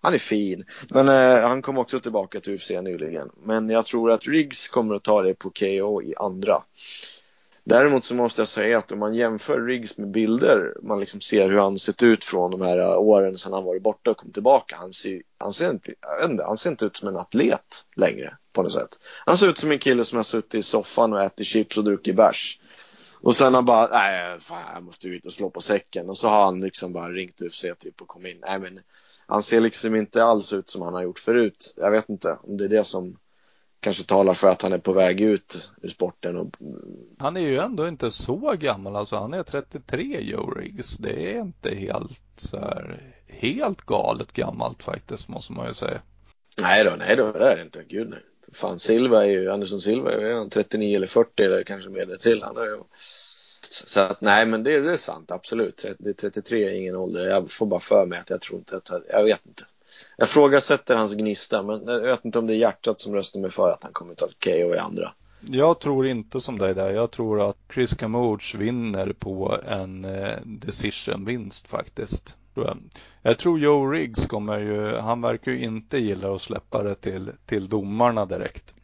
Han 0.00 0.14
är 0.14 0.18
fin. 0.18 0.64
Men 0.90 1.08
eh, 1.08 1.48
han 1.48 1.62
kom 1.62 1.78
också 1.78 2.00
tillbaka 2.00 2.40
till 2.40 2.54
UFC 2.54 2.70
nyligen. 2.70 3.30
Men 3.42 3.68
jag 3.68 3.86
tror 3.86 4.10
att 4.10 4.26
Riggs 4.26 4.68
kommer 4.68 4.94
att 4.94 5.02
ta 5.02 5.22
det 5.22 5.34
på 5.34 5.50
KO 5.50 6.02
i 6.02 6.14
andra. 6.16 6.62
Däremot 7.64 8.04
så 8.04 8.14
måste 8.14 8.40
jag 8.40 8.48
säga 8.48 8.78
att 8.78 8.92
om 8.92 8.98
man 8.98 9.14
jämför 9.14 9.60
Riggs 9.60 9.98
med 9.98 10.10
bilder, 10.10 10.74
man 10.82 11.00
liksom 11.00 11.20
ser 11.20 11.50
hur 11.50 11.58
han 11.58 11.78
sett 11.78 12.02
ut 12.02 12.24
från 12.24 12.50
de 12.50 12.60
här 12.60 12.78
eh, 12.78 12.98
åren 12.98 13.38
sedan 13.38 13.52
han 13.52 13.64
varit 13.64 13.82
borta 13.82 14.10
och 14.10 14.16
kom 14.16 14.32
tillbaka. 14.32 14.76
Han 14.76 14.92
ser, 14.92 15.22
han 15.38 15.52
ser, 15.52 15.70
inte, 15.70 15.92
inte, 16.24 16.44
han 16.44 16.56
ser 16.56 16.70
inte 16.70 16.84
ut 16.84 16.96
som 16.96 17.08
en 17.08 17.16
atlet 17.16 17.84
längre 17.96 18.36
på 18.52 18.62
något 18.62 18.72
sätt. 18.72 18.98
Han 19.26 19.36
ser 19.36 19.48
ut 19.48 19.58
som 19.58 19.70
en 19.70 19.78
kille 19.78 20.04
som 20.04 20.16
har 20.16 20.22
suttit 20.22 20.54
i 20.54 20.62
soffan 20.62 21.12
och 21.12 21.22
ätit 21.22 21.46
chips 21.46 21.78
och 21.78 21.84
druckit 21.84 22.16
bärs. 22.16 22.60
Och 23.22 23.36
sen 23.36 23.54
har 23.54 23.62
bara, 23.62 23.86
nej 23.86 24.40
fan 24.40 24.74
jag 24.74 24.82
måste 24.82 25.08
ut 25.08 25.26
och 25.26 25.32
slå 25.32 25.50
på 25.50 25.60
säcken. 25.60 26.08
Och 26.08 26.18
så 26.18 26.28
har 26.28 26.44
han 26.44 26.60
liksom 26.60 26.92
bara 26.92 27.08
ringt 27.08 27.42
UFC 27.42 27.64
typ 27.78 28.00
och 28.02 28.08
kom 28.08 28.26
in. 28.26 28.38
Nej 28.40 28.58
men 28.58 28.80
han 29.30 29.42
ser 29.42 29.60
liksom 29.60 29.94
inte 29.94 30.24
alls 30.24 30.52
ut 30.52 30.68
som 30.68 30.82
han 30.82 30.94
har 30.94 31.02
gjort 31.02 31.18
förut. 31.18 31.74
Jag 31.76 31.90
vet 31.90 32.08
inte 32.08 32.38
om 32.42 32.56
det 32.56 32.64
är 32.64 32.68
det 32.68 32.84
som 32.84 33.16
kanske 33.80 34.04
talar 34.04 34.34
för 34.34 34.48
att 34.48 34.62
han 34.62 34.72
är 34.72 34.78
på 34.78 34.92
väg 34.92 35.20
ut 35.20 35.70
ur 35.82 35.88
sporten. 35.88 36.36
Och... 36.36 36.56
Han 37.18 37.36
är 37.36 37.40
ju 37.40 37.58
ändå 37.58 37.88
inte 37.88 38.10
så 38.10 38.56
gammal, 38.60 38.96
alltså 38.96 39.16
han 39.16 39.34
är 39.34 39.42
33 39.42 40.20
Joe 40.20 40.50
Riggs. 40.50 40.96
Det 40.96 41.34
är 41.34 41.40
inte 41.40 41.74
helt 41.74 42.22
så 42.36 42.56
här, 42.56 43.14
helt 43.28 43.82
galet 43.82 44.32
gammalt 44.32 44.82
faktiskt 44.82 45.28
måste 45.28 45.52
man 45.52 45.68
ju 45.68 45.74
säga. 45.74 46.00
Nej 46.62 46.84
då, 46.84 46.90
nej 46.98 47.16
då, 47.16 47.32
det 47.32 47.52
är 47.52 47.56
det 47.56 47.62
inte. 47.62 47.84
Gud 47.88 48.08
nej. 48.08 48.20
Fan, 48.52 48.78
Silva 48.78 49.24
är 49.24 49.30
ju, 49.30 49.50
Andersson 49.50 49.80
Silva 49.80 50.12
är 50.12 50.20
ju 50.20 50.48
39 50.48 50.96
eller 50.96 51.06
40 51.06 51.42
eller 51.42 51.64
kanske 51.64 51.90
mer 51.90 52.06
det 52.06 52.18
till. 52.18 52.42
Han 52.42 52.56
är 52.56 52.64
ju 52.64 52.78
så 53.60 54.00
att 54.00 54.20
nej, 54.20 54.46
men 54.46 54.62
det, 54.62 54.80
det 54.80 54.92
är 54.92 54.96
sant, 54.96 55.30
absolut. 55.30 55.76
30, 55.76 56.14
33 56.14 56.64
är 56.64 56.72
ingen 56.72 56.96
ålder. 56.96 57.28
Jag 57.28 57.50
får 57.50 57.66
bara 57.66 57.80
för 57.80 58.06
mig 58.06 58.18
att 58.18 58.30
jag 58.30 58.40
tror 58.40 58.58
inte 58.58 58.76
att, 58.76 58.90
jag 59.08 59.24
vet 59.24 59.46
inte. 59.46 59.62
Jag 60.16 60.28
frågasätter 60.28 60.96
hans 60.96 61.14
gnista, 61.14 61.62
men 61.62 61.86
jag 61.86 62.00
vet 62.00 62.24
inte 62.24 62.38
om 62.38 62.46
det 62.46 62.54
är 62.54 62.58
hjärtat 62.58 63.00
som 63.00 63.14
röstar 63.14 63.40
mig 63.40 63.50
för 63.50 63.70
att 63.70 63.82
han 63.82 63.92
kommer 63.92 64.14
ta 64.14 64.26
KO 64.38 64.74
i 64.74 64.78
andra. 64.78 65.12
Jag 65.40 65.80
tror 65.80 66.06
inte 66.06 66.40
som 66.40 66.58
dig 66.58 66.74
där. 66.74 66.90
Jag 66.90 67.10
tror 67.10 67.48
att 67.50 67.56
Chris 67.74 67.94
Camouche 67.94 68.58
vinner 68.58 69.12
på 69.12 69.56
en 69.66 70.04
eh, 70.04 70.36
decision-vinst 70.44 71.68
faktiskt. 71.68 72.36
Jag 73.22 73.38
tror 73.38 73.60
Joe 73.60 73.90
Riggs 73.90 74.26
kommer 74.26 74.58
ju, 74.58 74.96
han 74.96 75.22
verkar 75.22 75.52
ju 75.52 75.62
inte 75.62 75.98
gilla 75.98 76.34
att 76.34 76.42
släppa 76.42 76.82
det 76.82 76.94
till, 76.94 77.32
till 77.46 77.68
domarna 77.68 78.26
direkt. 78.26 78.74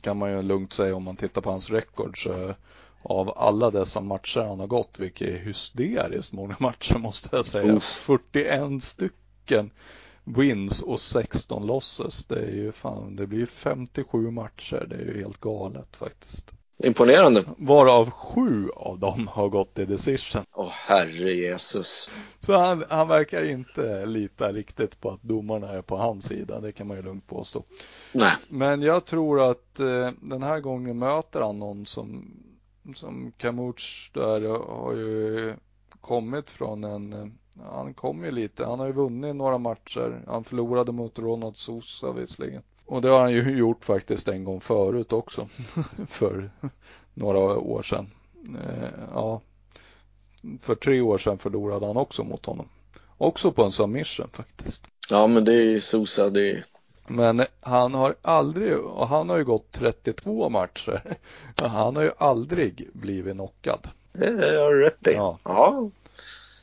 Kan 0.00 0.16
man 0.16 0.32
ju 0.32 0.42
lugnt 0.42 0.72
säga 0.72 0.94
om 0.94 1.02
man 1.02 1.16
tittar 1.16 1.40
på 1.40 1.50
hans 1.50 1.70
rekord 1.70 2.22
så 2.22 2.54
av 3.06 3.32
alla 3.36 3.70
dessa 3.70 4.00
matcher 4.00 4.40
han 4.40 4.60
har 4.60 4.66
gått, 4.66 4.98
vilket 4.98 5.28
är 5.28 5.38
hysteriskt 5.38 6.32
många 6.32 6.56
matcher 6.60 6.98
måste 6.98 7.36
jag 7.36 7.46
säga. 7.46 7.72
Uff. 7.72 7.84
41 7.84 8.82
stycken 8.82 9.70
wins 10.24 10.82
och 10.82 11.00
16 11.00 11.66
losses. 11.66 12.26
Det 12.26 12.38
är 12.38 12.54
ju 12.54 12.72
fan, 12.72 13.16
det 13.16 13.26
blir 13.26 13.46
57 13.46 14.30
matcher. 14.30 14.86
Det 14.90 14.96
är 14.96 15.14
ju 15.14 15.20
helt 15.20 15.40
galet 15.40 15.96
faktiskt. 15.96 16.52
Imponerande. 16.78 17.44
Varav 17.58 18.10
sju 18.10 18.68
av 18.76 18.98
dem 18.98 19.28
har 19.28 19.48
gått 19.48 19.78
i 19.78 19.84
decision. 19.84 20.44
Åh 20.54 20.66
oh, 20.66 20.70
herre 20.70 21.32
Jesus. 21.32 22.10
Så 22.38 22.56
han, 22.56 22.84
han 22.88 23.08
verkar 23.08 23.44
inte 23.44 24.06
lita 24.06 24.52
riktigt 24.52 25.00
på 25.00 25.10
att 25.10 25.22
domarna 25.22 25.68
är 25.68 25.82
på 25.82 25.96
hans 25.96 26.26
sida. 26.26 26.60
Det 26.60 26.72
kan 26.72 26.86
man 26.86 26.96
ju 26.96 27.02
lugnt 27.02 27.26
påstå. 27.26 27.62
Nej. 28.12 28.32
Men 28.48 28.82
jag 28.82 29.04
tror 29.04 29.50
att 29.50 29.80
eh, 29.80 30.10
den 30.20 30.42
här 30.42 30.60
gången 30.60 30.98
möter 30.98 31.40
han 31.40 31.58
någon 31.58 31.86
som 31.86 32.36
som 32.94 33.32
Kamuch 33.36 34.10
där 34.14 34.40
har 34.66 34.92
ju 34.92 35.54
kommit 36.00 36.50
från 36.50 36.84
en, 36.84 37.32
han 37.70 37.94
kom 37.94 38.24
ju 38.24 38.30
lite, 38.30 38.64
han 38.64 38.78
har 38.78 38.86
ju 38.86 38.92
vunnit 38.92 39.36
några 39.36 39.58
matcher. 39.58 40.22
Han 40.26 40.44
förlorade 40.44 40.92
mot 40.92 41.18
Ronald 41.18 41.56
Sosa 41.56 42.12
visserligen. 42.12 42.62
Och 42.86 43.02
det 43.02 43.08
har 43.08 43.20
han 43.20 43.32
ju 43.32 43.58
gjort 43.58 43.84
faktiskt 43.84 44.28
en 44.28 44.44
gång 44.44 44.60
förut 44.60 45.12
också. 45.12 45.48
för 46.06 46.50
några 47.14 47.58
år 47.58 47.82
sedan. 47.82 48.10
Eh, 48.48 48.88
ja, 49.12 49.40
för 50.60 50.74
tre 50.74 51.00
år 51.00 51.18
sedan 51.18 51.38
förlorade 51.38 51.86
han 51.86 51.96
också 51.96 52.24
mot 52.24 52.46
honom. 52.46 52.68
Också 53.18 53.52
på 53.52 53.64
en 53.64 53.70
submission 53.70 54.28
faktiskt. 54.32 54.88
Ja, 55.10 55.26
men 55.26 55.44
det 55.44 55.54
är 55.54 55.80
Sosa, 55.80 56.30
det 56.30 56.50
är 56.50 56.64
men 57.08 57.44
han 57.60 57.94
har 57.94 58.14
aldrig, 58.22 58.78
och 58.78 59.08
han 59.08 59.30
har 59.30 59.36
ju 59.36 59.44
gått 59.44 59.72
32 59.72 60.48
matcher, 60.48 61.02
han 61.56 61.96
har 61.96 62.02
ju 62.02 62.10
aldrig 62.18 62.88
blivit 62.92 63.34
knockad. 63.34 63.88
Det 64.12 64.60
har 64.60 64.74
du 64.74 64.82
rätt 64.82 65.06
i. 65.06 65.12
Ja. 65.12 65.38
ja. 65.44 65.90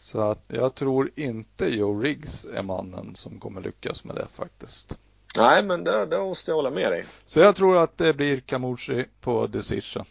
Så 0.02 0.20
att 0.20 0.46
jag 0.48 0.76
tror 0.76 1.12
inte 1.16 1.66
Joe 1.66 2.00
Riggs 2.00 2.46
är 2.54 2.64
mannen 2.64 3.16
som 3.16 3.40
kommer 3.40 3.62
lyckas 3.62 4.04
med 4.04 4.16
det 4.16 4.28
faktiskt. 4.34 4.98
Nej, 5.38 5.64
men 5.64 5.84
det, 5.84 6.06
det 6.06 6.20
måste 6.20 6.52
jag 6.52 6.56
hålla 6.56 6.72
med 6.72 6.92
dig. 6.92 7.06
Så 7.26 7.40
jag 7.40 7.56
tror 7.56 7.78
att 7.78 7.98
det 7.98 8.14
blir 8.14 8.40
Kamushi 8.40 9.06
på 9.22 9.48
decision. 9.48 10.06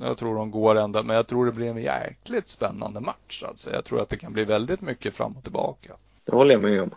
Jag 0.00 0.18
tror 0.18 0.34
de 0.34 0.50
går 0.50 0.78
ända, 0.78 1.02
men 1.02 1.16
jag 1.16 1.26
tror 1.26 1.46
det 1.46 1.52
blir 1.52 1.70
en 1.70 1.82
jäkligt 1.82 2.48
spännande 2.48 3.00
match. 3.00 3.44
Alltså. 3.48 3.72
Jag 3.72 3.84
tror 3.84 4.00
att 4.00 4.08
det 4.08 4.16
kan 4.16 4.32
bli 4.32 4.44
väldigt 4.44 4.80
mycket 4.80 5.14
fram 5.14 5.36
och 5.36 5.42
tillbaka. 5.42 5.92
Det 6.24 6.32
håller 6.32 6.52
jag 6.54 6.62
med 6.62 6.82
om. 6.82 6.90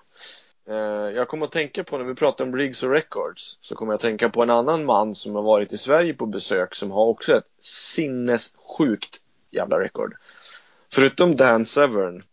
Eh, 0.70 0.76
jag 1.16 1.28
kommer 1.28 1.46
att 1.46 1.52
tänka 1.52 1.84
på 1.84 1.98
när 1.98 2.06
vi 2.06 2.16
pratar 2.16 2.46
om 2.46 2.56
Riggs 2.56 2.84
och 2.84 2.92
Records 2.92 3.58
så 3.62 3.76
kommer 3.76 3.94
jag 3.94 3.96
att 3.96 4.02
tänka 4.02 4.30
på 4.30 4.44
en 4.44 4.50
annan 4.50 4.86
man 4.86 5.16
som 5.16 5.36
har 5.36 5.42
varit 5.42 5.74
i 5.74 5.78
Sverige 5.78 6.14
på 6.14 6.26
besök 6.26 6.76
som 6.76 6.92
har 6.92 7.06
också 7.06 7.34
ett 7.38 7.48
sinnessjukt 7.62 9.22
jävla 9.52 9.80
rekord. 9.80 10.16
Förutom 10.94 11.36
Dan 11.36 11.66
Severn 11.66 12.24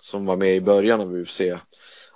som 0.00 0.26
var 0.26 0.36
med 0.36 0.56
i 0.56 0.60
början 0.60 1.00
av 1.00 1.14
UFC. 1.14 1.40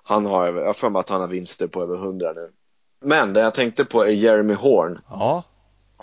Han 0.03 0.27
har, 0.27 0.47
jag 0.47 0.67
har 0.67 0.73
för 0.73 0.91
mig 0.91 1.01
att 1.01 1.09
han 1.09 1.21
har 1.21 1.29
vinster 1.29 1.67
på 1.67 1.83
över 1.83 1.95
100 1.95 2.33
nu. 2.33 2.53
Men 3.01 3.33
det 3.33 3.41
jag 3.41 3.55
tänkte 3.55 3.85
på 3.85 4.03
är 4.03 4.11
Jeremy 4.11 4.55
Horn. 4.55 5.01
Ja. 5.09 5.43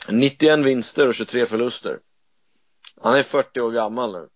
91 0.10 0.60
vinster 0.60 1.08
och 1.08 1.16
23 1.16 1.46
förluster. 1.46 2.00
Han 3.02 3.16
är 3.16 3.24
40 3.24 3.62
år 3.62 3.72
gammal 3.72 4.12
nu. 4.12 4.28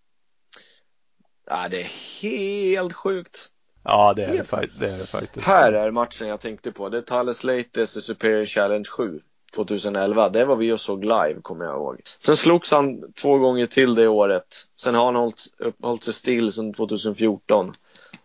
Ja, 1.46 1.68
det 1.70 1.82
är 1.82 1.92
helt 2.22 2.94
sjukt. 2.94 3.52
Ja, 3.89 4.13
det 4.13 4.24
är 4.24 4.34
det, 4.34 4.67
det, 4.79 4.93
är 4.93 4.98
det 4.98 5.05
faktiskt. 5.05 5.48
Här 5.48 5.74
är 5.74 5.91
matchen 5.91 6.27
jag 6.27 6.39
tänkte 6.39 6.72
på. 6.72 6.89
Det 6.89 6.98
är 6.98 7.01
Thales 7.01 7.43
Lates 7.43 8.05
Superior 8.05 8.46
Challenge 8.46 8.86
7 8.86 9.22
2011. 9.55 10.29
Det 10.29 10.46
var 10.46 10.55
vi 10.55 10.72
och 10.72 10.79
såg 10.79 11.05
live, 11.05 11.36
kommer 11.41 11.65
jag 11.65 11.75
ihåg. 11.75 12.01
Sen 12.19 12.38
slogs 12.38 12.72
han 12.72 13.13
två 13.13 13.38
gånger 13.38 13.65
till 13.65 13.96
det 13.96 14.08
året. 14.08 14.65
Sen 14.81 14.96
har 14.96 15.05
han 15.05 15.15
hållit, 15.15 15.46
hållit 15.81 16.03
sig 16.03 16.13
still 16.13 16.51
sedan 16.51 16.74
2014. 16.74 17.74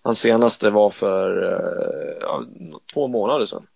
Hans 0.03 0.21
senaste 0.21 0.71
var 0.71 0.91
för 0.91 1.53
eh, 1.53 2.17
ja, 2.21 2.43
två 2.95 3.09
månader 3.09 3.47
sedan. 3.47 3.67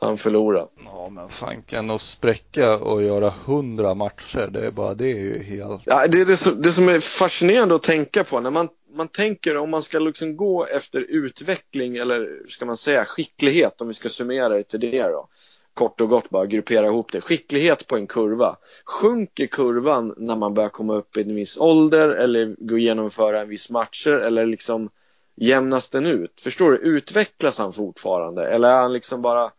Han 0.00 0.18
förlorade. 0.18 0.66
Ja 0.84 1.08
men 1.08 1.28
fanken 1.28 1.90
att 1.90 2.00
spräcka 2.00 2.78
och 2.78 3.02
göra 3.02 3.32
hundra 3.44 3.94
matcher, 3.94 4.48
det 4.52 4.66
är 4.66 4.70
bara 4.70 4.94
det 4.94 5.12
är 5.12 5.18
ju 5.18 5.42
helt... 5.42 5.82
Ja, 5.84 6.06
det 6.06 6.20
är 6.20 6.26
det 6.26 6.36
som, 6.36 6.62
det 6.62 6.72
som 6.72 6.88
är 6.88 7.00
fascinerande 7.00 7.74
att 7.74 7.82
tänka 7.82 8.24
på 8.24 8.40
när 8.40 8.50
man, 8.50 8.68
man 8.94 9.08
tänker 9.08 9.56
om 9.56 9.70
man 9.70 9.82
ska 9.82 9.98
liksom 9.98 10.36
gå 10.36 10.66
efter 10.66 11.00
utveckling 11.00 11.96
eller 11.96 12.42
ska 12.48 12.64
man 12.64 12.76
säga 12.76 13.04
skicklighet 13.04 13.80
om 13.80 13.88
vi 13.88 13.94
ska 13.94 14.08
summera 14.08 14.48
det 14.48 14.62
till 14.62 14.80
det 14.80 15.02
då. 15.02 15.28
Kort 15.74 16.00
och 16.00 16.08
gott 16.08 16.30
bara 16.30 16.46
gruppera 16.46 16.86
ihop 16.86 17.12
det. 17.12 17.20
Skicklighet 17.20 17.86
på 17.86 17.96
en 17.96 18.06
kurva. 18.06 18.56
Sjunker 18.84 19.46
kurvan 19.46 20.14
när 20.16 20.36
man 20.36 20.54
börjar 20.54 20.68
komma 20.68 20.94
upp 20.94 21.16
i 21.16 21.22
en 21.22 21.34
viss 21.34 21.58
ålder 21.58 22.08
eller 22.08 22.56
gå 22.58 22.78
genomföra 22.78 23.40
en 23.40 23.48
viss 23.48 23.70
matcher 23.70 24.12
eller 24.12 24.46
liksom 24.46 24.90
jämnas 25.36 25.88
den 25.88 26.06
ut? 26.06 26.40
Förstår 26.40 26.70
du? 26.70 26.76
Utvecklas 26.76 27.58
han 27.58 27.72
fortfarande 27.72 28.48
eller 28.48 28.68
är 28.68 28.82
han 28.82 28.92
liksom 28.92 29.22
bara 29.22 29.52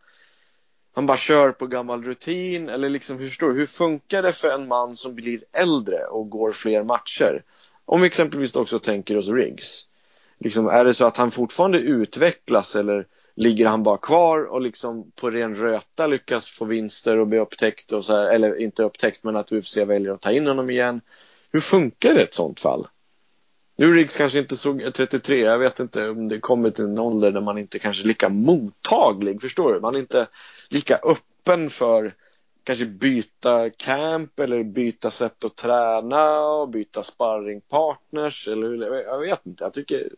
han 0.94 1.06
bara 1.06 1.16
kör 1.16 1.52
på 1.52 1.66
gammal 1.66 2.02
rutin 2.02 2.68
eller 2.68 2.88
liksom 2.88 3.18
hur 3.18 3.54
hur 3.54 3.66
funkar 3.66 4.22
det 4.22 4.32
för 4.32 4.48
en 4.48 4.68
man 4.68 4.96
som 4.96 5.14
blir 5.14 5.44
äldre 5.52 6.04
och 6.04 6.30
går 6.30 6.52
fler 6.52 6.82
matcher? 6.82 7.42
Om 7.84 8.00
vi 8.00 8.06
exempelvis 8.06 8.56
också 8.56 8.78
tänker 8.78 9.18
oss 9.18 9.28
Riggs. 9.28 9.88
Liksom, 10.40 10.68
är 10.68 10.84
det 10.84 10.94
så 10.94 11.06
att 11.06 11.16
han 11.16 11.30
fortfarande 11.30 11.78
utvecklas 11.78 12.76
eller 12.76 13.06
ligger 13.36 13.66
han 13.66 13.82
bara 13.82 13.98
kvar 13.98 14.44
och 14.44 14.60
liksom 14.60 15.12
på 15.14 15.30
ren 15.30 15.54
röta 15.54 16.06
lyckas 16.06 16.48
få 16.48 16.64
vinster 16.64 17.18
och 17.18 17.26
bli 17.26 17.38
upptäckt 17.38 17.92
och 17.92 18.04
så 18.04 18.16
här, 18.16 18.26
eller 18.26 18.60
inte 18.60 18.82
upptäckt 18.82 19.24
men 19.24 19.36
att 19.36 19.52
UFC 19.52 19.76
väljer 19.76 20.12
att 20.12 20.20
ta 20.20 20.32
in 20.32 20.46
honom 20.46 20.70
igen. 20.70 21.00
Hur 21.52 21.60
funkar 21.60 22.14
det 22.14 22.20
i 22.20 22.24
ett 22.24 22.34
sånt 22.34 22.60
fall? 22.60 22.88
Nu 23.78 23.94
Riggs 23.94 24.16
kanske 24.16 24.38
inte 24.38 24.56
såg 24.56 24.94
33, 24.94 25.38
jag 25.38 25.58
vet 25.58 25.80
inte 25.80 26.08
om 26.08 26.28
det 26.28 26.40
kommer 26.40 26.70
till 26.70 26.84
en 26.84 26.98
ålder 26.98 27.32
där 27.32 27.40
man 27.40 27.58
inte 27.58 27.78
kanske 27.78 28.02
är 28.02 28.06
lika 28.06 28.28
mottaglig, 28.28 29.40
förstår 29.40 29.74
du? 29.74 29.80
Man 29.80 29.94
är 29.94 29.98
inte 29.98 30.26
lika 30.70 30.96
öppen 30.96 31.70
för 31.70 32.14
kanske 32.64 32.86
byta 32.86 33.70
camp 33.70 34.40
eller 34.40 34.62
byta 34.62 35.10
sätt 35.10 35.44
att 35.44 35.56
träna 35.56 36.40
och 36.40 36.68
byta 36.68 37.02
sparringpartners 37.02 38.48
eller 38.48 38.94
jag 38.94 39.18
vet 39.18 39.46
inte, 39.46 39.64
jag 39.64 39.72
tycker 39.72 40.08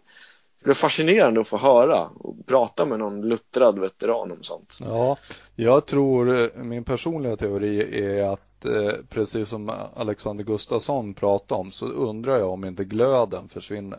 det 0.65 0.71
är 0.71 0.75
fascinerande 0.75 1.41
att 1.41 1.49
få 1.49 1.57
höra 1.57 2.09
och 2.19 2.47
prata 2.47 2.87
med 2.87 2.99
någon 2.99 3.29
luttrad 3.29 3.79
veteran 3.79 4.33
om 4.33 4.43
sånt. 4.43 4.79
Ja, 4.81 5.17
jag 5.55 5.87
tror, 5.87 6.51
min 6.63 6.85
personliga 6.85 7.37
teori 7.37 8.05
är 8.05 8.33
att 8.33 8.65
eh, 8.65 8.93
precis 9.09 9.49
som 9.49 9.73
Alexander 9.97 10.45
Gustafsson 10.45 11.15
pratade 11.15 11.61
om 11.61 11.71
så 11.71 11.87
undrar 11.87 12.39
jag 12.39 12.51
om 12.51 12.65
inte 12.65 12.85
glöden 12.85 13.49
försvinner. 13.49 13.99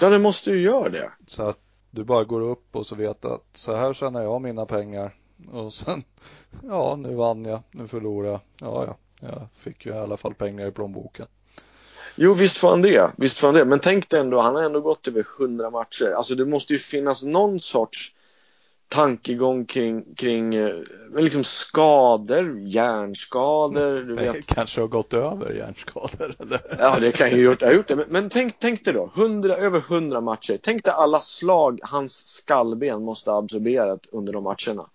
Ja, 0.00 0.08
det 0.08 0.18
måste 0.18 0.50
ju 0.50 0.60
göra 0.60 0.88
det. 0.88 1.10
Så 1.26 1.42
att 1.42 1.58
du 1.90 2.04
bara 2.04 2.24
går 2.24 2.40
upp 2.40 2.76
och 2.76 2.86
så 2.86 2.94
vet 2.94 3.24
att 3.24 3.46
så 3.52 3.74
här 3.74 3.92
tjänar 3.92 4.22
jag 4.22 4.42
mina 4.42 4.66
pengar 4.66 5.14
och 5.52 5.72
sen, 5.72 6.04
ja 6.68 6.96
nu 6.96 7.14
vann 7.14 7.44
jag, 7.44 7.60
nu 7.70 7.88
förlorade 7.88 8.32
jag, 8.32 8.40
ja 8.60 8.84
ja, 8.86 8.96
jag 9.28 9.48
fick 9.54 9.86
ju 9.86 9.92
i 9.92 9.98
alla 9.98 10.16
fall 10.16 10.34
pengar 10.34 10.66
i 10.66 10.70
plånboken. 10.70 11.26
Jo, 12.16 12.34
visst 12.34 12.56
får 12.56 12.70
han 12.70 12.82
det. 12.82 13.10
Visst 13.16 13.38
får 13.38 13.48
han 13.48 13.54
det. 13.54 13.64
Men 13.64 13.78
tänk 13.78 14.08
dig 14.08 14.20
ändå, 14.20 14.40
han 14.40 14.54
har 14.54 14.62
ändå 14.62 14.80
gått 14.80 15.08
över 15.08 15.26
100 15.40 15.70
matcher. 15.70 16.14
Alltså 16.16 16.34
det 16.34 16.44
måste 16.44 16.72
ju 16.72 16.78
finnas 16.78 17.22
någon 17.22 17.60
sorts 17.60 18.12
tankegång 18.88 19.64
kring, 19.64 20.14
kring 20.14 20.54
eh, 20.54 20.74
liksom 21.16 21.44
skador, 21.44 22.58
hjärnskador. 22.58 24.02
Du 24.02 24.14
vet. 24.14 24.46
Kanske 24.46 24.80
har 24.80 24.88
gått 24.88 25.14
över 25.14 25.52
hjärnskador 25.52 26.34
eller? 26.38 26.76
Ja, 26.78 26.98
det 27.00 27.12
kan 27.12 27.30
ju 27.30 27.42
gjort, 27.42 27.62
ha 27.62 27.72
gjort 27.72 27.88
det. 27.88 27.96
Men, 27.96 28.06
men 28.08 28.30
tänk, 28.30 28.58
tänk 28.58 28.84
dig 28.84 28.94
då, 28.94 29.10
100, 29.16 29.56
över 29.56 29.78
100 29.78 30.20
matcher. 30.20 30.58
Tänk 30.62 30.84
dig 30.84 30.94
alla 30.96 31.20
slag 31.20 31.80
hans 31.82 32.26
skallben 32.26 33.02
måste 33.02 33.30
ha 33.30 33.38
absorberat 33.38 34.08
under 34.12 34.32
de 34.32 34.44
matcherna. 34.44 34.88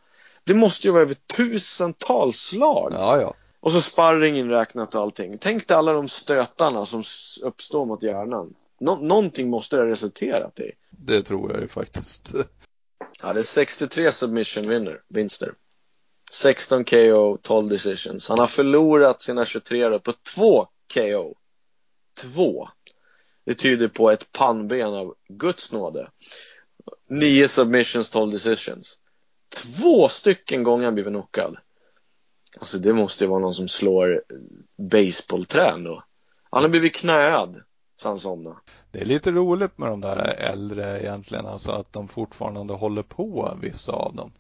Det 0.44 0.54
måste 0.54 0.88
ju 0.88 0.92
vara 0.92 1.04
över 1.04 1.14
tusentals 1.14 2.38
slag. 2.38 2.94
Ja, 2.94 3.22
ja. 3.22 3.34
Och 3.60 3.72
så 3.72 3.82
sparring 3.82 4.38
inräknat 4.38 4.96
och 4.96 5.02
allting. 5.02 5.38
Tänk 5.38 5.68
dig 5.68 5.78
alla 5.78 5.94
de 5.94 6.08
stötarna 6.08 6.86
som 6.86 7.04
uppstår 7.44 7.86
mot 7.86 8.04
hjärnan. 8.04 8.54
Nå 8.80 8.96
någonting 8.96 9.50
måste 9.50 9.76
det 9.76 9.82
ha 9.82 9.90
resulterat 9.90 10.60
i. 10.60 10.72
Det 10.90 11.22
tror 11.22 11.52
jag 11.52 11.62
ju 11.62 11.68
faktiskt. 11.68 12.34
Ja, 13.22 13.34
det 13.34 13.40
är 13.40 13.44
63 13.44 14.12
submission 14.12 14.70
winner, 14.70 15.02
vinster. 15.08 15.54
16 16.32 16.84
KO, 16.84 17.38
12 17.38 17.70
decisions. 17.70 18.30
Han 18.30 18.40
har 18.40 18.48
förlorat 18.48 19.22
sina 19.22 19.46
23 19.46 19.90
då 19.90 20.00
på 20.00 20.14
två 20.36 20.68
KO. 20.94 21.36
Två. 22.22 22.68
Det 23.46 23.54
tyder 23.54 23.88
på 23.88 24.12
ett 24.12 24.32
pannben 24.32 24.94
av 24.94 25.16
Guds 25.30 25.72
nåde. 25.72 26.08
9 27.10 27.48
submissions, 27.48 28.10
12 28.10 28.32
decisions. 28.32 28.98
Två 29.56 30.10
stycken 30.10 30.64
gånger 30.64 30.86
han 30.86 30.94
blivit 30.94 31.12
knockad. 31.12 31.58
Alltså 32.60 32.78
det 32.78 32.94
måste 32.94 33.24
ju 33.24 33.30
vara 33.30 33.40
någon 33.40 33.54
som 33.54 33.68
slår 33.68 34.24
baseballträn 34.78 35.84
då. 35.84 36.04
Han 36.52 36.62
har 36.62 36.70
blivit 36.70 36.96
knäad 36.96 37.62
så 37.96 38.10
han 38.10 38.20
somnade. 38.20 38.56
Det 38.92 39.02
är 39.02 39.06
lite 39.06 39.32
roligt 39.32 39.78
med 39.78 39.90
de 39.90 40.02
där 40.02 40.18
äldre 40.38 41.02
egentligen, 41.02 41.46
alltså 41.46 41.72
att 41.72 41.94
de 41.94 42.08
fortfarande 42.08 42.74
håller 42.74 43.04
på, 43.04 43.58
vissa 43.62 43.92
av 43.92 44.16
dem. 44.16 44.32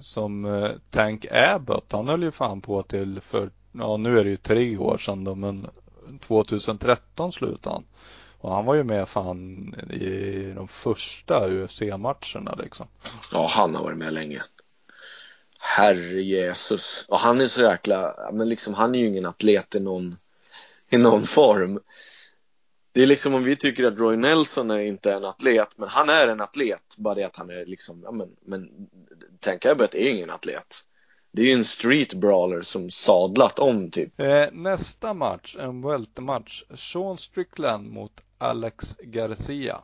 Som 0.00 0.44
eh, 0.44 0.70
Tank 0.90 1.26
Abbott, 1.30 1.92
han 1.92 2.08
höll 2.08 2.22
ju 2.22 2.30
fan 2.30 2.60
på 2.60 2.82
till 2.82 3.20
för, 3.20 3.50
ja 3.72 3.96
nu 3.96 4.18
är 4.18 4.24
det 4.24 4.30
ju 4.30 4.36
tre 4.36 4.76
år 4.76 4.98
sedan 4.98 5.24
då, 5.24 5.34
men 5.34 5.66
2013 6.20 7.32
slutade 7.32 7.74
han. 7.74 7.84
Och 8.38 8.50
han 8.50 8.64
var 8.64 8.74
ju 8.74 8.84
med 8.84 9.08
fan 9.08 9.74
i 9.90 10.52
de 10.56 10.68
första 10.68 11.48
UFC-matcherna 11.48 12.58
liksom. 12.62 12.86
Ja, 13.32 13.46
han 13.50 13.74
har 13.74 13.82
varit 13.82 13.98
med 13.98 14.12
länge. 14.12 14.42
Herre 15.60 16.22
Jesus. 16.22 17.04
Och 17.08 17.18
han 17.18 17.40
är 17.40 17.46
så 17.46 17.62
jäkla, 17.62 18.30
men 18.32 18.48
liksom 18.48 18.74
han 18.74 18.94
är 18.94 18.98
ju 18.98 19.06
ingen 19.06 19.26
atlet 19.26 19.74
i 19.74 19.80
någon, 19.80 20.16
i 20.90 20.98
någon 20.98 21.26
form. 21.26 21.80
Det 22.92 23.02
är 23.02 23.06
liksom 23.06 23.34
om 23.34 23.44
vi 23.44 23.56
tycker 23.56 23.84
att 23.84 23.98
Roy 23.98 24.16
Nelson 24.16 24.70
är 24.70 24.78
inte 24.78 25.12
en 25.12 25.24
atlet, 25.24 25.68
men 25.76 25.88
han 25.88 26.08
är 26.08 26.28
en 26.28 26.40
atlet. 26.40 26.94
Bara 26.98 27.14
det 27.14 27.24
att 27.24 27.36
han 27.36 27.50
är 27.50 27.66
liksom, 27.66 28.00
ja 28.04 28.12
men, 28.12 28.28
men 28.44 28.68
Tank 29.40 29.66
Abbott 29.66 29.94
är 29.94 30.10
ingen 30.10 30.30
atlet. 30.30 30.84
Det 31.32 31.42
är 31.42 31.46
ju 31.46 31.52
en 31.52 31.64
street 31.64 32.14
brawler 32.14 32.62
som 32.62 32.90
sadlat 32.90 33.58
om 33.58 33.90
typ. 33.90 34.20
Eh, 34.20 34.46
nästa 34.52 35.14
match, 35.14 35.56
en 35.58 35.82
weltermatch. 35.82 36.62
Sean 36.74 37.16
Strickland 37.16 37.90
mot 37.90 38.20
Alex 38.38 38.96
Garcia. 39.02 39.80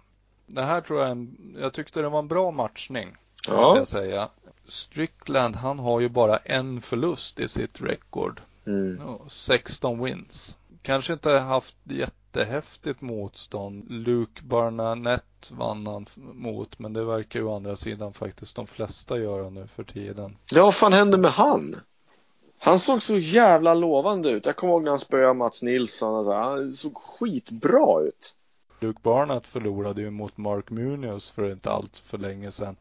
Det 0.47 0.62
här 0.62 0.81
tror 0.81 1.01
jag, 1.01 1.11
en, 1.11 1.57
jag 1.61 1.73
tyckte 1.73 2.03
det 2.03 2.09
var 2.09 2.19
en 2.19 2.29
bra 2.29 2.51
matchning. 2.51 3.17
Ja. 3.49 3.57
Måste 3.57 3.79
jag 3.79 3.88
säga. 3.88 4.29
Strickland, 4.65 5.57
han 5.57 5.79
har 5.79 6.01
ju 6.01 6.09
bara 6.09 6.37
en 6.37 6.81
förlust 6.81 7.41
i 7.41 7.49
sitt 7.49 7.81
rekord. 7.81 8.41
Mm. 8.67 8.99
16 9.27 10.05
wins. 10.05 10.59
Kanske 10.83 11.12
inte 11.12 11.31
haft 11.31 11.77
jättehäftigt 11.85 13.01
motstånd. 13.01 13.91
Luke 13.91 14.43
Barnett 14.43 15.51
vann 15.51 15.87
han 15.87 16.07
mot, 16.35 16.79
men 16.79 16.93
det 16.93 17.05
verkar 17.05 17.41
ju 17.41 17.47
å 17.47 17.57
andra 17.57 17.77
sidan 17.77 18.12
faktiskt 18.12 18.57
de 18.57 18.67
flesta 18.67 19.19
göra 19.19 19.51
nu 19.51 19.67
för 19.67 19.85
tiden. 19.85 20.37
Ja, 20.53 20.65
vad 20.65 20.75
fan 20.75 20.93
hände 20.93 21.19
med 21.19 21.31
han? 21.31 21.77
Han 22.59 22.79
såg 22.79 23.03
så 23.03 23.19
jävla 23.19 23.75
lovande 23.75 24.31
ut. 24.31 24.47
Jag 24.47 24.57
kommer 24.57 24.73
ihåg 24.73 24.83
när 24.83 24.91
han 24.91 25.01
spöade 25.01 25.35
Mats 25.35 25.62
Nilsson. 25.62 26.17
Alltså, 26.17 26.33
han 26.33 26.75
såg 26.75 26.97
skitbra 26.97 28.01
ut. 28.01 28.35
Luke 28.83 29.01
Barnett 29.03 29.47
förlorade 29.47 30.03
ju 30.03 30.11
mot 30.11 30.37
Mark 30.37 30.71
Munoz 30.71 31.31
för 31.31 31.53
inte 31.53 31.71
allt 31.71 31.99
för 31.99 32.18
länge 32.18 32.51
sedan. 32.51 32.77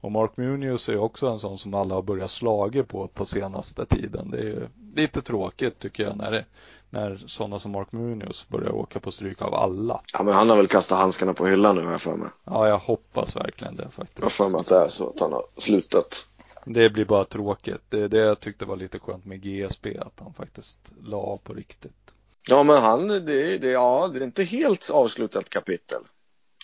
Och 0.00 0.12
Mark 0.12 0.36
Munoz 0.36 0.88
är 0.88 0.96
också 0.98 1.26
en 1.26 1.38
sån 1.38 1.58
som 1.58 1.74
alla 1.74 1.94
har 1.94 2.02
börjat 2.02 2.30
slaga 2.30 2.84
på 2.84 3.08
på 3.08 3.24
senaste 3.24 3.86
tiden. 3.86 4.30
Det 4.30 4.38
är 4.38 4.68
lite 4.96 5.22
tråkigt 5.22 5.78
tycker 5.78 6.02
jag 6.02 6.16
när, 6.16 6.30
det, 6.30 6.44
när 6.90 7.16
sådana 7.16 7.58
som 7.58 7.72
Mark 7.72 7.92
Munoz 7.92 8.48
börjar 8.48 8.72
åka 8.72 9.00
på 9.00 9.10
stryk 9.10 9.42
av 9.42 9.54
alla. 9.54 10.00
Ja 10.12 10.22
men 10.22 10.34
han 10.34 10.50
har 10.50 10.56
väl 10.56 10.66
kastat 10.66 10.98
handskarna 10.98 11.34
på 11.34 11.46
hyllan 11.46 11.76
nu 11.76 11.84
har 11.84 11.90
jag 11.90 12.00
för 12.00 12.16
mig. 12.16 12.28
Ja 12.44 12.68
jag 12.68 12.78
hoppas 12.78 13.36
verkligen 13.36 13.76
det 13.76 13.88
faktiskt. 13.90 14.18
Jag 14.18 14.24
har 14.24 14.30
för 14.30 14.50
mig 14.50 14.56
att 14.60 14.68
det 14.68 14.84
är 14.84 14.88
så 14.88 15.08
att 15.08 15.20
han 15.20 15.32
har 15.32 15.44
slutat. 15.58 16.26
Det 16.64 16.90
blir 16.90 17.04
bara 17.04 17.24
tråkigt. 17.24 17.82
Det 17.88 18.00
är 18.00 18.08
det 18.08 18.18
jag 18.18 18.40
tyckte 18.40 18.64
var 18.64 18.76
lite 18.76 18.98
skönt 18.98 19.24
med 19.24 19.42
GSP, 19.42 19.98
att 19.98 20.20
han 20.20 20.32
faktiskt 20.32 20.92
la 21.02 21.38
på 21.44 21.52
riktigt. 21.52 22.05
Ja 22.48 22.62
men 22.62 22.76
han, 22.76 23.08
det, 23.08 23.58
det, 23.58 23.70
ja, 23.70 24.10
det 24.12 24.18
är 24.18 24.24
inte 24.24 24.44
helt 24.44 24.90
avslutat 24.90 25.50
kapitel. 25.50 26.02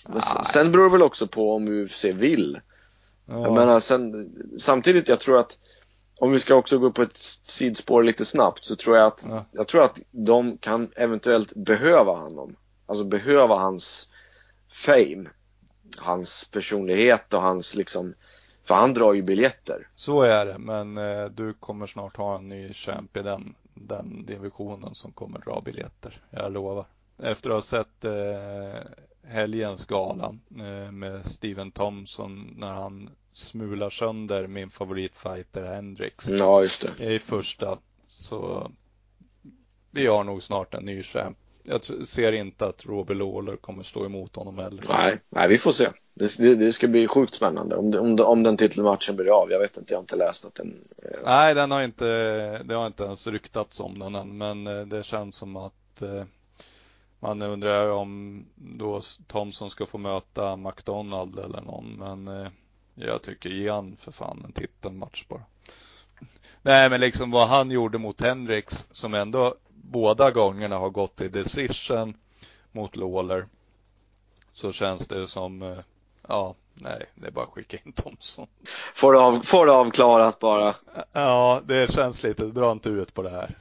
Men 0.09 0.23
sen 0.45 0.73
beror 0.73 0.85
det 0.85 0.91
väl 0.91 1.03
också 1.03 1.27
på 1.27 1.55
om 1.55 1.69
UFC 1.69 2.05
vill. 2.05 2.61
Ja. 3.27 3.43
Jag 3.43 3.53
menar, 3.53 3.81
sen, 3.81 4.33
samtidigt, 4.59 5.09
jag 5.09 5.21
tror 5.21 5.39
att 5.39 5.59
om 6.19 6.33
vi 6.33 6.39
ska 6.39 6.55
också 6.55 6.79
gå 6.79 6.91
på 6.91 7.03
ett 7.03 7.17
sidspår 7.43 8.03
lite 8.03 8.25
snabbt 8.25 8.65
så 8.65 8.77
tror 8.77 8.97
jag 8.97 9.07
att, 9.07 9.27
ja. 9.29 9.45
jag 9.53 9.69
tror 9.69 9.85
att 9.85 10.01
de 10.11 10.59
kan 10.59 10.91
eventuellt 10.97 11.55
behöva 11.55 12.13
honom. 12.13 12.57
Alltså 12.87 13.05
behöva 13.05 13.57
hans 13.57 14.11
fame. 14.71 15.29
Hans 15.99 16.45
personlighet 16.53 17.35
och 17.35 17.43
hans 17.43 17.75
liksom, 17.75 18.15
för 18.65 18.75
han 18.75 18.95
drar 18.95 19.13
ju 19.13 19.23
biljetter. 19.23 19.89
Så 19.95 20.23
är 20.23 20.47
det, 20.47 20.59
men 20.59 20.99
eh, 20.99 21.25
du 21.25 21.55
kommer 21.55 21.87
snart 21.87 22.17
ha 22.17 22.39
en 22.39 22.49
ny 22.49 22.73
champ 22.73 23.17
i 23.17 23.23
den, 23.23 23.55
den 23.75 24.27
divisionen 24.27 24.95
som 24.95 25.13
kommer 25.13 25.39
dra 25.39 25.61
biljetter. 25.61 26.19
Jag 26.31 26.53
lovar. 26.53 26.87
Efter 27.19 27.51
att 27.51 27.57
ha 27.57 27.63
sett 27.63 28.05
eh, 28.05 28.91
helgens 29.23 29.85
gala 29.85 30.37
eh, 30.51 30.93
med 30.93 31.27
Steven 31.27 31.71
Thompson 31.71 32.55
när 32.57 32.73
han 32.73 33.11
smular 33.33 33.91
sönder 33.91 34.47
min 34.47 34.71
favoritfighter 34.71 35.65
Hendrix. 35.65 36.31
Ja, 36.31 36.63
just 36.63 36.87
det. 36.99 37.15
I 37.15 37.19
första. 37.19 37.79
Så 38.07 38.71
vi 39.91 40.07
har 40.07 40.25
nog 40.25 40.43
snart 40.43 40.75
en 40.75 40.85
ny 40.85 41.03
champ. 41.03 41.39
Jag 41.65 41.85
ser 41.85 42.33
inte 42.33 42.67
att 42.67 42.87
Robbie 42.87 43.15
Lawler 43.15 43.57
kommer 43.57 43.83
stå 43.83 44.07
emot 44.07 44.37
honom 44.37 44.59
heller. 44.59 44.85
Nej, 44.89 45.19
nej 45.29 45.49
vi 45.49 45.59
får 45.59 45.73
se. 45.73 45.89
Det, 46.15 46.37
det, 46.39 46.55
det 46.55 46.73
ska 46.73 46.89
bli 46.89 47.09
sjukt 47.09 47.35
spännande 47.35 47.77
om, 47.77 47.95
om, 47.95 48.21
om 48.21 48.43
den 48.43 48.57
titelmatchen 48.57 49.17
blir 49.17 49.43
av. 49.43 49.51
Jag 49.51 49.59
vet 49.59 49.77
inte, 49.77 49.93
jag 49.93 49.99
har 49.99 50.03
inte 50.03 50.17
läst 50.17 50.45
att 50.45 50.55
den... 50.55 50.81
Eh... 51.03 51.19
Nej, 51.25 51.55
den 51.55 51.71
har 51.71 51.83
inte, 51.83 52.05
det 52.65 52.75
har 52.75 52.87
inte 52.87 53.05
ens 53.05 53.27
ryktats 53.27 53.81
om 53.81 53.99
den 53.99 54.15
än, 54.15 54.39
men 54.39 54.67
eh, 54.67 54.87
det 54.87 55.03
känns 55.03 55.37
som 55.37 55.57
att 55.57 56.03
eh, 56.03 56.25
man 57.21 57.43
undrar 57.43 57.91
om 57.91 58.45
då 58.57 59.01
Thomson 59.27 59.71
ska 59.71 59.87
få 59.87 59.99
möta 59.99 60.57
McDonald 60.57 61.39
eller 61.39 61.61
någon, 61.61 61.97
men 61.99 62.29
eh, 62.29 62.49
jag 62.95 63.23
tycker 63.23 63.51
ge 63.51 63.71
han 63.71 63.97
för 63.97 64.13
fan 64.13 64.43
en 64.45 64.53
titelmatch 64.53 65.25
bara. 65.29 65.43
Nej, 66.63 66.91
men 66.91 67.01
liksom 67.01 67.31
vad 67.31 67.49
han 67.49 67.71
gjorde 67.71 67.99
mot 67.99 68.21
Hendrix 68.21 68.87
som 68.91 69.15
ändå 69.15 69.55
båda 69.69 70.31
gångerna 70.31 70.79
har 70.79 70.91
gått 70.91 71.21
i 71.21 71.29
decision 71.29 72.15
mot 72.73 72.97
Lawler. 72.97 73.47
Så 74.53 74.73
känns 74.73 75.09
det 75.09 75.27
som, 75.27 75.63
eh, 75.63 75.79
ja, 76.33 76.55
nej, 76.75 77.05
det 77.15 77.27
är 77.27 77.31
bara 77.31 77.45
att 77.45 77.51
skicka 77.51 77.79
in 77.85 77.93
Thompson. 77.93 78.47
Får 78.95 79.13
det, 79.13 79.21
av, 79.21 79.41
får 79.41 79.67
det 79.67 79.73
avklarat 79.73 80.39
bara. 80.39 80.75
Ja, 81.13 81.61
det 81.65 81.93
känns 81.93 82.23
lite, 82.23 82.45
dra 82.45 82.73
inte 82.73 82.89
ut 82.89 83.15
på 83.15 83.23
det 83.23 83.31
här. 83.31 83.59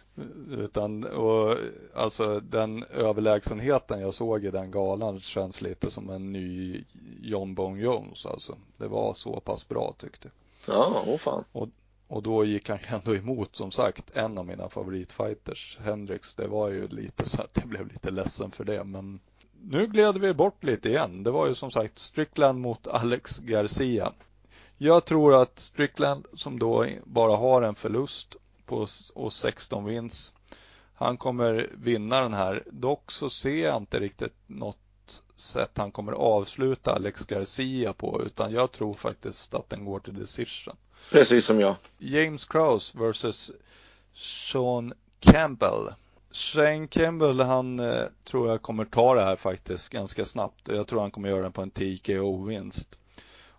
Utan, 0.51 1.03
och, 1.03 1.57
alltså 1.95 2.39
den 2.39 2.83
överlägsenheten 2.83 4.01
jag 4.01 4.13
såg 4.13 4.45
i 4.45 4.51
den 4.51 4.71
galan 4.71 5.19
känns 5.19 5.61
lite 5.61 5.91
som 5.91 6.09
en 6.09 6.31
ny 6.31 6.83
John 7.21 7.55
Bone 7.55 7.81
Jones 7.81 8.25
alltså. 8.25 8.57
Det 8.77 8.87
var 8.87 9.13
så 9.13 9.39
pass 9.39 9.67
bra 9.67 9.93
tyckte 9.97 10.29
jag. 10.65 10.75
Ja, 10.75 11.03
åh 11.07 11.17
fan. 11.17 11.43
Och, 11.51 11.69
och 12.07 12.23
då 12.23 12.45
gick 12.45 12.69
han 12.69 12.79
ändå 12.87 13.15
emot 13.15 13.55
som 13.55 13.71
sagt 13.71 14.11
en 14.13 14.37
av 14.37 14.45
mina 14.45 14.69
favoritfighters, 14.69 15.79
Hendrix. 15.83 16.35
Det 16.35 16.47
var 16.47 16.69
ju 16.69 16.87
lite 16.87 17.29
så 17.29 17.41
att 17.41 17.51
jag 17.53 17.67
blev 17.67 17.87
lite 17.87 18.11
ledsen 18.11 18.51
för 18.51 18.63
det 18.63 18.83
men 18.83 19.19
nu 19.63 19.87
gled 19.87 20.17
vi 20.17 20.33
bort 20.33 20.63
lite 20.63 20.89
igen. 20.89 21.23
Det 21.23 21.31
var 21.31 21.47
ju 21.47 21.55
som 21.55 21.71
sagt 21.71 21.99
Strickland 21.99 22.59
mot 22.59 22.87
Alex 22.87 23.39
Garcia. 23.39 24.11
Jag 24.77 25.05
tror 25.05 25.41
att 25.41 25.59
Strickland 25.59 26.25
som 26.33 26.59
då 26.59 26.87
bara 27.05 27.35
har 27.35 27.61
en 27.61 27.75
förlust 27.75 28.35
på 28.65 28.87
och 29.13 29.33
16 29.33 29.85
vinst. 29.85 30.33
Han 30.95 31.17
kommer 31.17 31.69
vinna 31.73 32.21
den 32.21 32.33
här. 32.33 32.63
Dock 32.71 33.11
så 33.11 33.29
ser 33.29 33.63
jag 33.63 33.77
inte 33.77 33.99
riktigt 33.99 34.35
något 34.47 34.77
sätt 35.35 35.71
han 35.75 35.91
kommer 35.91 36.11
avsluta 36.11 36.91
Alex 36.95 37.25
Garcia 37.25 37.93
på 37.93 38.21
utan 38.25 38.51
jag 38.51 38.71
tror 38.71 38.93
faktiskt 38.93 39.53
att 39.53 39.69
den 39.69 39.85
går 39.85 39.99
till 39.99 40.13
decision. 40.13 40.75
Precis 41.11 41.45
som 41.45 41.59
jag. 41.59 41.75
James 41.97 42.45
Krause 42.45 42.97
versus 42.99 43.51
Sean 44.13 44.93
Campbell. 45.19 45.87
Shane 46.31 46.87
Campbell, 46.87 47.39
han 47.39 47.79
eh, 47.79 48.03
tror 48.23 48.49
jag 48.49 48.61
kommer 48.61 48.85
ta 48.85 49.15
det 49.15 49.23
här 49.23 49.35
faktiskt 49.35 49.89
ganska 49.89 50.25
snabbt. 50.25 50.67
Jag 50.67 50.87
tror 50.87 51.01
han 51.01 51.11
kommer 51.11 51.29
göra 51.29 51.43
det 51.43 51.51
på 51.51 51.61
en 51.61 51.71
TKO-vinst. 51.71 52.99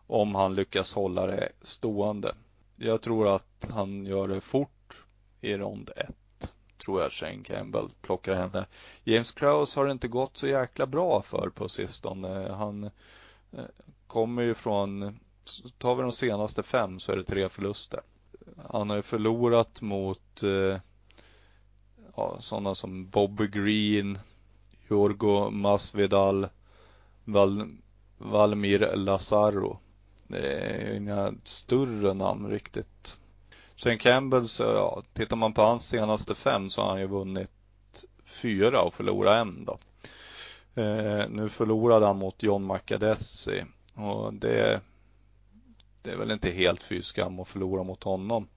Om 0.07 0.35
han 0.35 0.55
lyckas 0.55 0.95
hålla 0.95 1.27
det 1.27 1.49
stående. 1.61 2.35
Jag 2.77 3.03
tror 3.03 3.29
att 3.29 3.69
han 3.71 4.07
gör 4.07 4.29
det 4.29 4.41
fort 4.41 5.05
i 5.41 5.57
rond 5.57 5.91
1. 5.97 6.55
Tror 6.85 7.03
jag 7.03 7.13
Shane 7.13 7.45
Campbell 7.45 7.89
plockar 8.03 8.35
henne. 8.35 8.67
James 9.05 9.33
Kraus 9.33 9.77
har 9.77 9.87
det 9.87 9.93
inte 9.93 10.09
gått 10.09 10.37
så 10.37 10.49
jäkla 10.49 10.87
bra 10.87 11.23
för 11.23 11.51
på 11.55 11.69
sistone. 11.69 12.53
Han 12.53 12.85
eh, 12.85 13.65
kommer 14.07 14.43
ju 14.43 14.55
från 14.55 15.19
tar 15.79 15.95
vi 15.95 16.03
de 16.03 16.13
senaste 16.13 16.63
fem 16.63 17.01
så 17.01 17.13
är 17.13 17.17
det 17.17 17.25
tre 17.25 17.49
förluster. 17.49 18.01
Han 18.71 18.91
har 18.91 18.97
ju 18.97 19.03
förlorat 19.03 19.83
mot 19.83 20.43
eh, 20.43 20.81
ja, 22.17 22.37
sådana 22.41 22.75
som 22.75 23.07
Bobby 23.07 23.47
Green, 23.47 24.19
Jorgo 24.89 25.51
Masvidal, 25.51 26.49
Val, 27.25 27.69
Valmir 28.19 28.97
Lazaro. 28.97 29.79
Det 30.27 30.51
är 30.51 30.95
inga 30.95 31.35
större 31.45 32.15
namn 32.15 32.51
riktigt. 32.51 33.19
Sen 33.77 33.99
Campbells, 33.99 34.61
ja, 34.61 35.03
tittar 35.13 35.37
man 35.37 35.53
på 35.53 35.63
hans 35.63 35.89
senaste 35.89 36.35
fem 36.35 36.71
så 36.71 36.83
har 36.83 36.89
han 36.89 37.01
ju 37.01 37.07
vunnit 37.07 37.51
fyra 38.25 38.83
och 38.83 38.95
förlorat 38.95 39.41
en 39.41 39.65
då. 39.65 39.79
Eh, 40.83 41.29
nu 41.29 41.49
förlorade 41.49 42.07
han 42.07 42.19
mot 42.19 42.43
John 42.43 42.65
Macadessi 42.65 43.65
och 43.95 44.35
det 44.35 44.81
det 46.03 46.11
är 46.11 46.17
väl 46.17 46.31
inte 46.31 46.51
helt 46.51 46.83
fy 46.83 47.03
skam 47.03 47.41
att 47.41 47.49
förlora 47.49 47.83
mot 47.83 48.03
honom. 48.03 48.49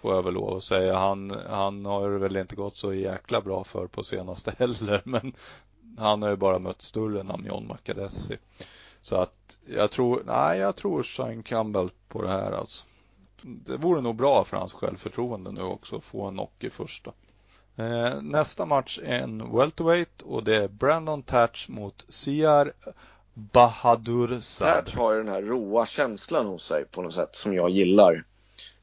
Får 0.00 0.14
jag 0.14 0.22
väl 0.22 0.34
lov 0.34 0.56
att 0.56 0.64
säga. 0.64 0.96
Han, 0.96 1.30
han 1.48 1.86
har 1.86 2.08
väl 2.08 2.36
inte 2.36 2.56
gått 2.56 2.76
så 2.76 2.94
jäkla 2.94 3.40
bra 3.40 3.64
för 3.64 3.86
på 3.86 4.04
senaste 4.04 4.54
heller. 4.58 5.02
Men 5.04 5.32
han 5.98 6.22
har 6.22 6.30
ju 6.30 6.36
bara 6.36 6.58
mött 6.58 6.82
större 6.82 7.22
namn 7.22 7.46
John 7.46 7.66
Macadessi. 7.66 8.36
Så 9.00 9.16
att 9.16 9.58
jag 9.66 9.90
tror, 9.90 10.22
nej 10.26 10.58
jag 10.58 10.76
tror 10.76 11.02
Shine 11.02 11.42
Campbell 11.42 11.90
på 12.08 12.22
det 12.22 12.28
här 12.28 12.52
alltså. 12.52 12.84
Det 13.42 13.76
vore 13.76 14.00
nog 14.00 14.16
bra 14.16 14.44
för 14.44 14.56
hans 14.56 14.72
självförtroende 14.72 15.52
nu 15.52 15.62
också 15.62 15.96
att 15.96 16.04
få 16.04 16.26
en 16.26 16.34
knock 16.34 16.64
i 16.64 16.70
första. 16.70 17.12
Eh, 17.76 18.22
nästa 18.22 18.66
match 18.66 18.98
är 19.04 19.22
en 19.22 19.56
welterweight 19.56 20.22
och 20.22 20.44
det 20.44 20.56
är 20.56 20.68
Brandon 20.68 21.22
Tatch 21.22 21.68
mot 21.68 22.04
Siar 22.08 22.72
Bahadur 23.34 24.40
Sad. 24.40 24.90
har 24.96 25.12
ju 25.12 25.18
den 25.22 25.32
här 25.32 25.42
roa 25.42 25.86
känslan 25.86 26.46
hos 26.46 26.66
sig 26.66 26.84
på 26.84 27.02
något 27.02 27.14
sätt 27.14 27.36
som 27.36 27.54
jag 27.54 27.70
gillar. 27.70 28.24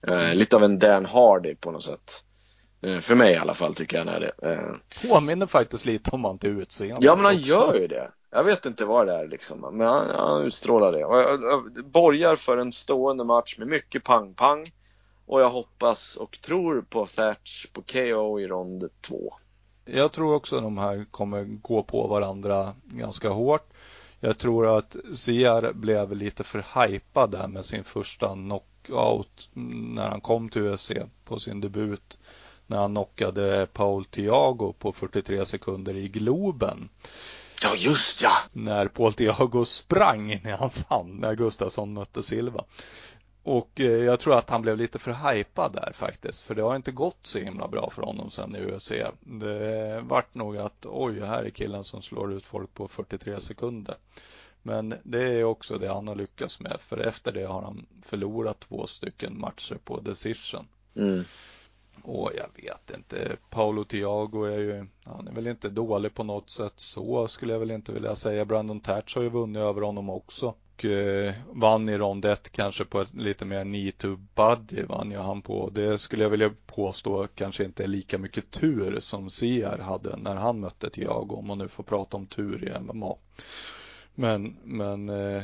Eh, 0.07 0.35
lite 0.35 0.55
av 0.55 0.63
en 0.63 0.79
Dan 0.79 1.05
Hardy 1.05 1.55
på 1.55 1.71
något 1.71 1.83
sätt. 1.83 2.23
Eh, 2.81 2.97
för 2.97 3.15
mig 3.15 3.33
i 3.33 3.37
alla 3.37 3.53
fall 3.53 3.75
tycker 3.75 3.97
jag 3.97 4.05
han 4.05 4.13
är 4.13 4.19
det. 4.19 4.51
Eh. 4.51 5.09
Påminner 5.09 5.47
faktiskt 5.47 5.85
lite 5.85 6.11
om 6.11 6.23
han 6.23 6.37
till 6.37 6.49
utseende. 6.49 7.05
Ja 7.05 7.15
men 7.15 7.25
han 7.25 7.35
också. 7.35 7.47
gör 7.47 7.75
ju 7.75 7.87
det. 7.87 8.11
Jag 8.31 8.43
vet 8.43 8.65
inte 8.65 8.85
vad 8.85 9.07
det 9.07 9.13
är 9.13 9.27
liksom. 9.27 9.77
Men 9.77 9.87
han, 9.87 10.09
han 10.09 10.45
utstrålar 10.45 10.91
det. 10.91 11.05
Och 11.05 11.17
jag, 11.17 11.43
jag 11.43 11.85
borgar 11.85 12.35
för 12.35 12.57
en 12.57 12.71
stående 12.71 13.23
match 13.23 13.57
med 13.57 13.67
mycket 13.67 14.03
pang-pang. 14.03 14.71
Och 15.25 15.41
jag 15.41 15.49
hoppas 15.49 16.15
och 16.15 16.41
tror 16.41 16.81
på 16.89 17.05
Thatch 17.05 17.67
på 17.73 17.81
KO 17.81 18.39
i 18.39 18.47
rond 18.47 18.89
två. 19.01 19.33
Jag 19.85 20.11
tror 20.11 20.35
också 20.35 20.55
att 20.55 20.63
de 20.63 20.77
här 20.77 21.05
kommer 21.11 21.43
gå 21.43 21.83
på 21.83 22.07
varandra 22.07 22.73
ganska 22.83 23.29
hårt. 23.29 23.69
Jag 24.19 24.37
tror 24.37 24.77
att 24.77 24.95
Siar 25.13 25.73
blev 25.73 26.15
lite 26.15 26.43
för 26.43 26.65
hypad 26.75 27.31
där 27.31 27.47
med 27.47 27.65
sin 27.65 27.83
första 27.83 28.35
knockout 28.85 29.49
när 29.93 30.09
han 30.09 30.21
kom 30.21 30.49
till 30.49 30.61
UFC 30.61 30.91
på 31.25 31.39
sin 31.39 31.61
debut. 31.61 32.17
När 32.67 32.77
han 32.77 32.91
knockade 32.91 33.67
Paul 33.73 34.05
Thiago 34.05 34.73
på 34.79 34.93
43 34.93 35.45
sekunder 35.45 35.95
i 35.95 36.07
Globen. 36.07 36.89
Ja, 37.63 37.75
just 37.75 38.21
ja! 38.21 38.31
När 38.53 38.87
Paul 38.87 39.13
Thiago 39.13 39.65
sprang 39.65 40.31
in 40.31 40.47
i 40.47 40.51
hans 40.51 40.85
hand 40.85 41.19
när 41.19 41.35
Gustafsson 41.35 41.93
mötte 41.93 42.23
Silva. 42.23 42.63
Och 43.43 43.79
eh, 43.79 43.85
jag 43.85 44.19
tror 44.19 44.37
att 44.37 44.49
han 44.49 44.61
blev 44.61 44.77
lite 44.77 44.99
för 44.99 45.11
hypad 45.11 45.73
där 45.73 45.91
faktiskt. 45.93 46.41
För 46.41 46.55
det 46.55 46.61
har 46.61 46.75
inte 46.75 46.91
gått 46.91 47.19
så 47.21 47.39
himla 47.39 47.67
bra 47.67 47.89
för 47.89 48.01
honom 48.01 48.29
sen 48.29 48.55
i 48.55 48.59
UFC. 48.59 48.91
Det 49.19 50.01
vart 50.03 50.35
nog 50.35 50.57
att 50.57 50.85
oj, 50.85 51.19
här 51.19 51.43
är 51.43 51.49
killen 51.49 51.83
som 51.83 52.01
slår 52.01 52.33
ut 52.33 52.45
folk 52.45 52.73
på 52.73 52.87
43 52.87 53.39
sekunder. 53.39 53.95
Men 54.65 54.93
det 55.03 55.23
är 55.23 55.43
också 55.43 55.77
det 55.77 55.87
han 55.87 56.07
har 56.07 56.15
lyckats 56.15 56.59
med. 56.59 56.77
För 56.79 56.97
efter 56.97 57.31
det 57.31 57.43
har 57.43 57.61
han 57.61 57.85
förlorat 58.01 58.59
två 58.59 58.87
stycken 58.87 59.39
matcher 59.39 59.77
på 59.83 59.99
decision. 59.99 60.67
Mm. 60.95 61.23
Och 62.01 62.31
jag 62.35 62.63
vet 62.63 62.97
inte. 62.97 63.37
Paolo 63.49 63.83
Thiago 63.83 64.43
är 64.43 64.59
ju, 64.59 64.85
han 65.03 65.27
är 65.27 65.31
väl 65.31 65.47
inte 65.47 65.69
dålig 65.69 66.13
på 66.13 66.23
något 66.23 66.49
sätt 66.49 66.73
så 66.75 67.27
skulle 67.27 67.53
jag 67.53 67.59
väl 67.59 67.71
inte 67.71 67.91
vilja 67.91 68.15
säga. 68.15 68.45
Brandon 68.45 68.79
Tatch 68.79 69.15
har 69.15 69.23
ju 69.23 69.29
vunnit 69.29 69.61
över 69.61 69.81
honom 69.81 70.09
också 70.09 70.55
och 70.75 70.85
eh, 70.85 71.33
vann 71.49 71.89
i 71.89 71.97
rond 71.97 72.25
1 72.25 72.51
kanske 72.51 72.85
på 72.85 73.01
ett 73.01 73.13
lite 73.13 73.45
mer 73.45 73.65
need 73.65 73.97
to 73.97 74.17
buddy 74.35 74.83
vann 74.83 75.11
ju 75.11 75.17
han 75.17 75.41
på. 75.41 75.69
Det 75.69 75.97
skulle 75.97 76.23
jag 76.23 76.29
vilja 76.29 76.51
påstå 76.65 77.27
kanske 77.35 77.63
inte 77.63 77.83
är 77.83 77.87
lika 77.87 78.17
mycket 78.17 78.51
tur 78.51 78.99
som 78.99 79.29
Siar 79.29 79.77
hade 79.77 80.17
när 80.17 80.35
han 80.35 80.59
mötte 80.59 80.89
Thiago 80.89 81.35
om 81.35 81.47
man 81.47 81.57
nu 81.57 81.67
får 81.67 81.83
prata 81.83 82.17
om 82.17 82.27
tur 82.27 82.63
i 82.63 82.79
MMA. 82.79 83.15
Men, 84.15 84.57
men 84.63 85.09
eh, 85.09 85.43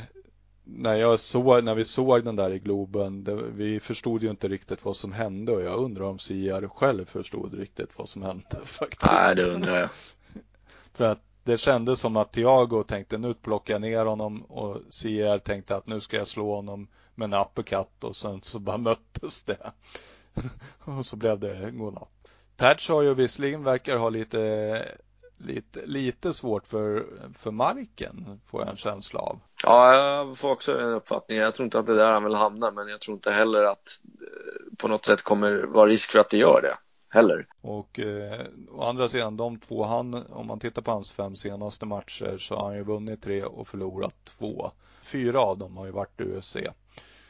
när, 0.64 0.94
jag 0.94 1.20
såg, 1.20 1.64
när 1.64 1.74
vi 1.74 1.84
såg 1.84 2.24
den 2.24 2.36
där 2.36 2.52
i 2.52 2.58
Globen, 2.58 3.24
det, 3.24 3.34
vi 3.34 3.80
förstod 3.80 4.22
ju 4.22 4.30
inte 4.30 4.48
riktigt 4.48 4.84
vad 4.84 4.96
som 4.96 5.12
hände 5.12 5.52
och 5.52 5.62
jag 5.62 5.78
undrar 5.78 6.04
om 6.04 6.18
Siar 6.18 6.68
själv 6.68 7.04
förstod 7.04 7.54
riktigt 7.54 7.98
vad 7.98 8.08
som 8.08 8.22
hände 8.22 8.56
faktiskt. 8.64 9.12
Nej, 9.12 9.34
det 9.36 9.54
undrar 9.54 9.80
jag. 9.80 9.90
För 10.92 11.04
att 11.04 11.22
det 11.44 11.56
kändes 11.56 12.00
som 12.00 12.16
att 12.16 12.32
Thiago 12.32 12.82
tänkte 12.82 13.18
nu 13.18 13.34
plockar 13.34 13.74
jag 13.74 13.80
ner 13.80 14.04
honom 14.04 14.42
och 14.42 14.76
CR 14.90 15.38
tänkte 15.38 15.76
att 15.76 15.86
nu 15.86 16.00
ska 16.00 16.16
jag 16.16 16.26
slå 16.26 16.54
honom 16.54 16.88
med 17.14 17.34
en 17.34 17.40
uppercut 17.40 18.04
och 18.04 18.16
sen 18.16 18.42
så 18.42 18.58
bara 18.58 18.78
möttes 18.78 19.44
det. 19.44 19.72
och 20.84 21.06
så 21.06 21.16
blev 21.16 21.38
det 21.38 21.70
godnatt. 21.70 22.08
Patch 22.56 22.88
har 22.88 23.02
ju 23.02 23.14
visserligen 23.14 23.64
verkar 23.64 23.96
ha 23.96 24.08
lite, 24.08 24.82
lite, 25.42 25.86
lite 25.86 26.32
svårt 26.32 26.66
för, 26.66 27.06
för 27.34 27.50
marken, 27.50 28.40
får 28.46 28.60
jag 28.60 28.70
en 28.70 28.76
känsla 28.76 29.20
av. 29.20 29.40
Ja, 29.64 29.94
jag 29.94 30.38
får 30.38 30.50
också 30.50 30.74
den 30.74 30.92
uppfattningen. 30.92 31.44
Jag 31.44 31.54
tror 31.54 31.64
inte 31.64 31.78
att 31.78 31.86
det 31.86 31.92
är 31.92 31.96
där 31.96 32.12
han 32.12 32.24
vill 32.24 32.34
hamna, 32.34 32.70
men 32.70 32.88
jag 32.88 33.00
tror 33.00 33.14
inte 33.14 33.30
heller 33.30 33.64
att 33.64 34.00
eh, 34.20 34.76
på 34.78 34.88
något 34.88 35.04
sätt 35.04 35.22
kommer 35.22 35.62
vara 35.62 35.86
risk 35.86 36.10
för 36.10 36.18
att 36.18 36.30
det 36.30 36.36
gör 36.36 36.62
det 36.62 36.76
heller. 37.12 37.46
Och 37.60 38.00
eh, 38.00 38.40
å 38.70 38.82
andra 38.82 39.08
sidan, 39.08 39.36
de 39.36 39.58
två 39.58 39.84
han, 39.84 40.14
om 40.14 40.46
man 40.46 40.60
tittar 40.60 40.82
på 40.82 40.90
hans 40.90 41.10
fem 41.10 41.36
senaste 41.36 41.86
matcher 41.86 42.36
så 42.38 42.56
har 42.56 42.64
han 42.64 42.76
ju 42.76 42.84
vunnit 42.84 43.22
tre 43.22 43.44
och 43.44 43.68
förlorat 43.68 44.24
två. 44.24 44.70
Fyra 45.02 45.40
av 45.40 45.58
dem 45.58 45.76
har 45.76 45.86
ju 45.86 45.92
varit 45.92 46.20
UFC. 46.20 46.56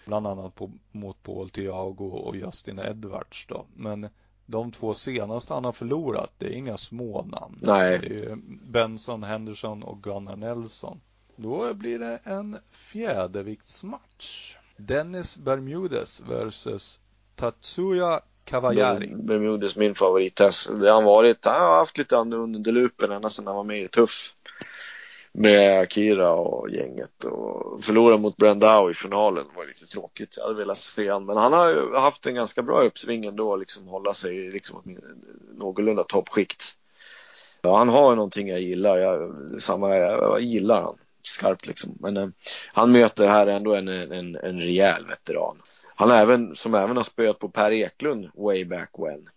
Bland 0.06 0.26
annat 0.26 0.54
på, 0.54 0.70
mot 0.92 1.22
Paul 1.22 1.50
Thiago 1.50 2.04
och 2.04 2.36
Justin 2.36 2.78
Edwards 2.78 3.46
då. 3.46 3.66
Men 3.74 4.08
de 4.46 4.70
två 4.70 4.94
senaste 4.94 5.54
han 5.54 5.64
har 5.64 5.72
förlorat, 5.72 6.32
det 6.38 6.46
är 6.46 6.50
inga 6.50 6.76
små 6.76 7.22
namn. 7.22 7.58
Nej. 7.62 7.98
Det 7.98 8.24
är 8.24 8.38
Benson, 8.70 9.22
Henderson 9.22 9.82
och 9.82 10.02
Gunnar 10.02 10.36
Nelson. 10.36 11.00
Då 11.36 11.74
blir 11.74 11.98
det 11.98 12.18
en 12.24 12.58
fjäderviktsmatch. 12.70 14.56
Dennis 14.76 15.36
Bermudez 15.36 16.22
versus 16.28 17.00
Tatsuya 17.36 18.20
Kawajari. 18.44 19.14
Bermudez 19.16 19.76
min 19.76 19.94
favorit. 19.94 20.36
Det 20.36 20.88
har 20.88 20.94
han 20.94 21.04
varit. 21.04 21.44
Han 21.44 21.60
har 21.60 21.78
haft 21.78 21.98
lite 21.98 22.16
under 22.16 22.72
lupen 22.72 23.12
ända 23.12 23.30
sedan 23.30 23.46
han 23.46 23.56
var 23.56 23.64
med 23.64 23.82
i 23.82 23.88
Tuff. 23.88 24.34
Med 25.34 25.80
Akira 25.80 26.30
och 26.30 26.70
gänget 26.70 27.24
och 27.24 27.84
förlora 27.84 28.16
mot 28.16 28.36
Brandao 28.36 28.90
i 28.90 28.94
finalen 28.94 29.46
var 29.56 29.66
lite 29.66 29.86
tråkigt. 29.86 30.34
Jag 30.36 30.44
hade 30.44 30.56
velat 30.56 30.78
se 30.78 31.10
han, 31.10 31.26
men 31.26 31.36
han 31.36 31.52
har 31.52 31.68
ju 31.68 31.94
haft 31.94 32.26
en 32.26 32.34
ganska 32.34 32.62
bra 32.62 32.82
uppsving 32.82 33.24
ändå, 33.24 33.56
liksom 33.56 33.86
hålla 33.86 34.14
sig 34.14 34.50
liksom 34.50 34.98
någorlunda 35.54 36.04
toppskikt. 36.04 36.76
Ja, 37.62 37.76
han 37.76 37.88
har 37.88 38.16
någonting 38.16 38.48
jag 38.48 38.60
gillar. 38.60 38.98
Jag, 38.98 39.36
samma, 39.62 39.96
jag 39.96 40.40
gillar 40.40 40.82
han 40.82 40.98
skarpt 41.22 41.66
liksom. 41.66 41.96
Men 42.00 42.16
eh, 42.16 42.28
han 42.72 42.92
möter 42.92 43.28
här 43.28 43.46
ändå 43.46 43.74
en, 43.74 43.88
en, 43.88 44.36
en 44.36 44.60
rejäl 44.60 45.06
veteran. 45.06 45.56
Han 45.94 46.10
även, 46.10 46.56
som 46.56 46.74
även 46.74 46.96
har 46.96 47.04
spöat 47.04 47.38
på 47.38 47.48
Per 47.48 47.70
Eklund 47.70 48.30
way 48.34 48.64
back 48.64 48.90
when. 48.98 49.28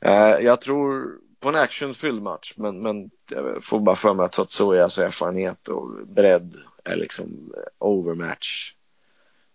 Eh, 0.00 0.44
jag 0.44 0.60
tror 0.60 1.18
på 1.44 1.48
en 1.48 1.56
actionfylld 1.56 2.22
match, 2.22 2.54
men, 2.56 2.82
men 2.82 3.10
jag 3.30 3.64
får 3.64 3.80
bara 3.80 3.96
för 3.96 4.14
mig 4.14 4.26
att 4.26 4.38
Tatsuya's 4.38 4.82
alltså 4.82 5.02
erfarenhet 5.02 5.68
och 5.68 6.06
bredd 6.06 6.54
är 6.84 6.96
liksom 6.96 7.54
overmatch 7.78 8.74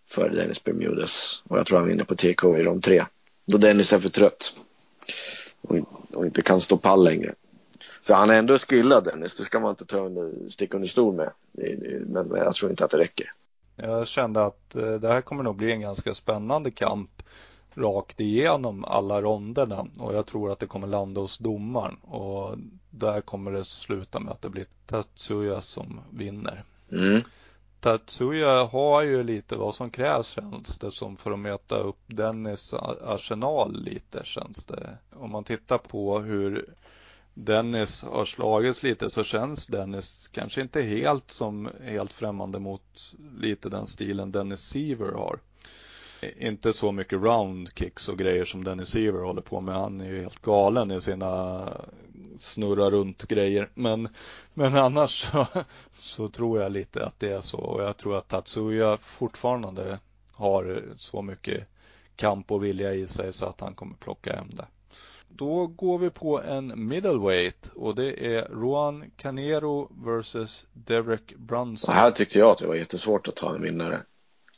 för 0.09 0.29
Dennis 0.29 0.63
Bermudes. 0.63 1.43
Och 1.47 1.57
jag 1.57 1.65
tror 1.65 1.79
han 1.79 1.87
vinner 1.87 2.03
på 2.03 2.15
TK 2.15 2.57
i 2.57 2.63
de 2.63 2.81
tre. 2.81 3.05
Då 3.45 3.57
Dennis 3.57 3.93
är 3.93 3.99
för 3.99 4.09
trött 4.09 4.55
och, 5.61 5.75
och 6.13 6.25
inte 6.25 6.41
kan 6.41 6.61
stå 6.61 6.77
pall 6.77 7.03
längre. 7.03 7.33
För 8.01 8.13
han 8.13 8.29
är 8.29 8.39
ändå 8.39 8.57
skillad 8.57 9.03
Dennis, 9.03 9.35
det 9.35 9.43
ska 9.43 9.59
man 9.59 9.69
inte 9.69 9.85
ta 9.85 9.99
under, 9.99 10.49
sticka 10.49 10.77
under 10.77 10.89
stol 10.89 11.15
med. 11.15 11.31
Men 12.05 12.31
jag 12.35 12.55
tror 12.55 12.71
inte 12.71 12.85
att 12.85 12.91
det 12.91 12.97
räcker. 12.97 13.31
Jag 13.75 14.07
kände 14.07 14.45
att 14.45 14.75
eh, 14.75 14.93
det 14.93 15.07
här 15.07 15.21
kommer 15.21 15.43
nog 15.43 15.55
bli 15.55 15.71
en 15.71 15.81
ganska 15.81 16.13
spännande 16.13 16.71
kamp 16.71 17.23
rakt 17.75 18.19
igenom 18.19 18.85
alla 18.85 19.21
ronderna 19.21 19.87
och 19.99 20.13
jag 20.13 20.25
tror 20.25 20.51
att 20.51 20.59
det 20.59 20.67
kommer 20.67 20.87
landa 20.87 21.21
hos 21.21 21.37
domaren 21.37 21.95
och 21.95 22.57
där 22.89 23.21
kommer 23.21 23.51
det 23.51 23.65
sluta 23.65 24.19
med 24.19 24.31
att 24.31 24.41
det 24.41 24.49
blir 24.49 24.65
Tatsuya 24.85 25.61
som 25.61 25.99
vinner. 26.11 26.63
Mm. 26.91 27.21
Tatsuya 27.79 28.63
har 28.63 29.01
ju 29.01 29.23
lite 29.23 29.55
vad 29.55 29.75
som 29.75 29.89
krävs 29.89 30.27
känns 30.27 30.77
det 30.77 30.91
som 30.91 31.17
för 31.17 31.31
att 31.31 31.39
möta 31.39 31.77
upp 31.77 31.99
Dennis 32.07 32.73
arsenal 33.01 33.83
lite 33.83 34.21
känns 34.23 34.65
det. 34.65 34.97
Om 35.13 35.31
man 35.31 35.43
tittar 35.43 35.77
på 35.77 36.19
hur 36.19 36.73
Dennis 37.33 38.03
har 38.03 38.25
slagits 38.25 38.83
lite 38.83 39.09
så 39.09 39.23
känns 39.23 39.67
Dennis 39.67 40.27
kanske 40.27 40.61
inte 40.61 40.81
helt 40.81 41.31
som 41.31 41.69
helt 41.83 42.13
främmande 42.13 42.59
mot 42.59 43.15
lite 43.37 43.69
den 43.69 43.85
stilen 43.85 44.31
Dennis 44.31 44.59
Seaver 44.59 45.11
har. 45.11 45.39
Inte 46.37 46.73
så 46.73 46.91
mycket 46.91 47.21
round 47.21 47.69
kicks 47.75 48.09
och 48.09 48.17
grejer 48.17 48.45
som 48.45 48.63
Dennis 48.63 48.89
Seaver 48.89 49.21
håller 49.21 49.41
på 49.41 49.61
med. 49.61 49.75
Han 49.75 50.01
är 50.01 50.05
ju 50.05 50.21
helt 50.21 50.41
galen 50.41 50.91
i 50.91 51.01
sina 51.01 51.63
snurra 52.37 52.91
runt 52.91 53.27
grejer. 53.27 53.69
Men, 53.73 54.09
men 54.53 54.75
annars 54.75 55.09
så, 55.11 55.47
så 55.91 56.27
tror 56.27 56.61
jag 56.61 56.71
lite 56.71 57.05
att 57.05 57.19
det 57.19 57.29
är 57.29 57.41
så. 57.41 57.57
Och 57.57 57.83
jag 57.83 57.97
tror 57.97 58.17
att 58.17 58.27
Tatsuya 58.27 58.97
fortfarande 58.97 59.99
har 60.33 60.83
så 60.95 61.21
mycket 61.21 61.67
kamp 62.15 62.51
och 62.51 62.63
vilja 62.63 62.93
i 62.93 63.07
sig 63.07 63.33
så 63.33 63.45
att 63.45 63.61
han 63.61 63.75
kommer 63.75 63.95
plocka 63.95 64.35
hem 64.35 64.49
det. 64.49 64.67
Då 65.29 65.67
går 65.67 65.97
vi 65.97 66.09
på 66.09 66.41
en 66.41 66.87
middleweight 66.87 67.71
och 67.75 67.95
det 67.95 68.35
är 68.35 68.47
Juan 68.49 69.11
Canero 69.17 69.91
versus 70.05 70.67
Derek 70.73 71.35
Brunson. 71.37 71.93
Och 71.93 72.01
här 72.01 72.11
tyckte 72.11 72.39
jag 72.39 72.49
att 72.49 72.57
det 72.57 72.67
var 72.67 72.75
jättesvårt 72.75 73.27
att 73.27 73.35
ta 73.35 73.55
en 73.55 73.61
vinnare. 73.61 74.01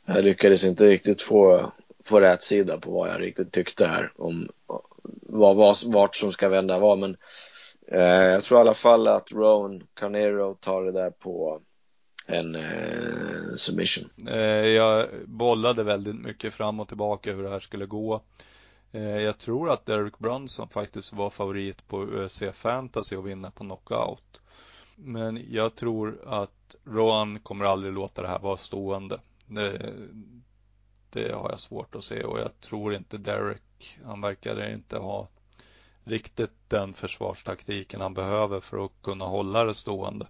Jag 0.06 0.24
lyckades 0.24 0.64
inte 0.64 0.86
riktigt 0.86 1.22
få, 1.22 1.72
få 2.04 2.20
rätt 2.20 2.42
sida 2.42 2.78
på 2.78 2.90
vad 2.90 3.08
jag 3.08 3.20
riktigt 3.20 3.52
tyckte 3.52 3.86
här 3.86 4.12
om 4.16 4.48
vad, 5.22 5.56
vad, 5.56 5.76
vart 5.84 6.16
som 6.16 6.32
ska 6.32 6.48
vända 6.48 6.78
vad. 6.78 6.98
Men 6.98 7.16
eh, 7.88 8.24
jag 8.24 8.44
tror 8.44 8.58
i 8.58 8.60
alla 8.60 8.74
fall 8.74 9.08
att 9.08 9.32
Rowan 9.32 9.82
Carnero 9.94 10.54
tar 10.54 10.82
det 10.82 10.92
där 10.92 11.10
på 11.10 11.60
en 12.26 12.54
eh, 12.54 13.56
submission. 13.56 14.10
Eh, 14.28 14.66
jag 14.68 15.08
bollade 15.24 15.84
väldigt 15.84 16.16
mycket 16.16 16.54
fram 16.54 16.80
och 16.80 16.88
tillbaka 16.88 17.32
hur 17.32 17.42
det 17.42 17.50
här 17.50 17.60
skulle 17.60 17.86
gå. 17.86 18.22
Eh, 18.92 19.18
jag 19.18 19.38
tror 19.38 19.70
att 19.70 19.86
Derek 19.86 20.18
Brunson 20.18 20.68
faktiskt 20.68 21.12
var 21.12 21.30
favorit 21.30 21.88
på 21.88 22.02
UFC 22.02 22.42
Fantasy 22.52 23.16
och 23.16 23.26
vinna 23.26 23.50
på 23.50 23.64
knockout. 23.64 24.40
Men 24.96 25.46
jag 25.50 25.74
tror 25.74 26.18
att 26.26 26.76
Rowan 26.84 27.38
kommer 27.40 27.64
aldrig 27.64 27.92
låta 27.92 28.22
det 28.22 28.28
här 28.28 28.38
vara 28.38 28.56
stående. 28.56 29.20
Det, 29.54 29.94
det 31.10 31.32
har 31.32 31.50
jag 31.50 31.60
svårt 31.60 31.94
att 31.94 32.04
se 32.04 32.22
och 32.24 32.38
jag 32.38 32.60
tror 32.60 32.94
inte 32.94 33.18
Derek, 33.18 33.98
han 34.04 34.20
verkar 34.20 34.72
inte 34.72 34.98
ha 34.98 35.28
riktigt 36.04 36.52
den 36.68 36.94
försvarstaktiken 36.94 38.00
han 38.00 38.14
behöver 38.14 38.60
för 38.60 38.84
att 38.84 39.02
kunna 39.02 39.24
hålla 39.24 39.64
det 39.64 39.74
stående. 39.74 40.26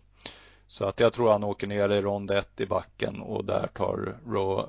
Så 0.67 0.85
att 0.85 1.01
jag 1.01 1.13
tror 1.13 1.33
han 1.33 1.45
åker 1.45 1.67
ner 1.67 1.89
i 1.89 2.01
rond 2.01 2.31
1 2.31 2.61
i 2.61 2.67
backen 2.67 3.21
och 3.21 3.45
där 3.45 3.67
tar 3.67 4.19
Ro, 4.27 4.69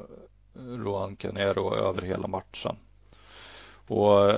Rohan 0.54 1.16
Canero 1.16 1.76
över 1.76 2.02
hela 2.02 2.28
matchen. 2.28 2.76
Och 3.88 4.34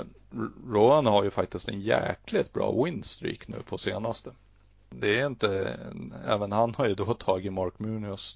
Rohan 0.67 1.05
har 1.05 1.23
ju 1.23 1.31
faktiskt 1.31 1.69
en 1.69 1.81
jäkligt 1.81 2.53
bra 2.53 2.83
winstreak 2.83 3.47
nu 3.47 3.57
på 3.67 3.77
senaste 3.77 4.31
det 4.99 5.19
är 5.19 5.27
inte, 5.27 5.77
även 6.27 6.51
han 6.51 6.75
har 6.75 6.87
ju 6.87 6.95
då 6.95 7.13
tagit 7.13 7.53
Mark 7.53 7.79
Munoz. 7.79 8.35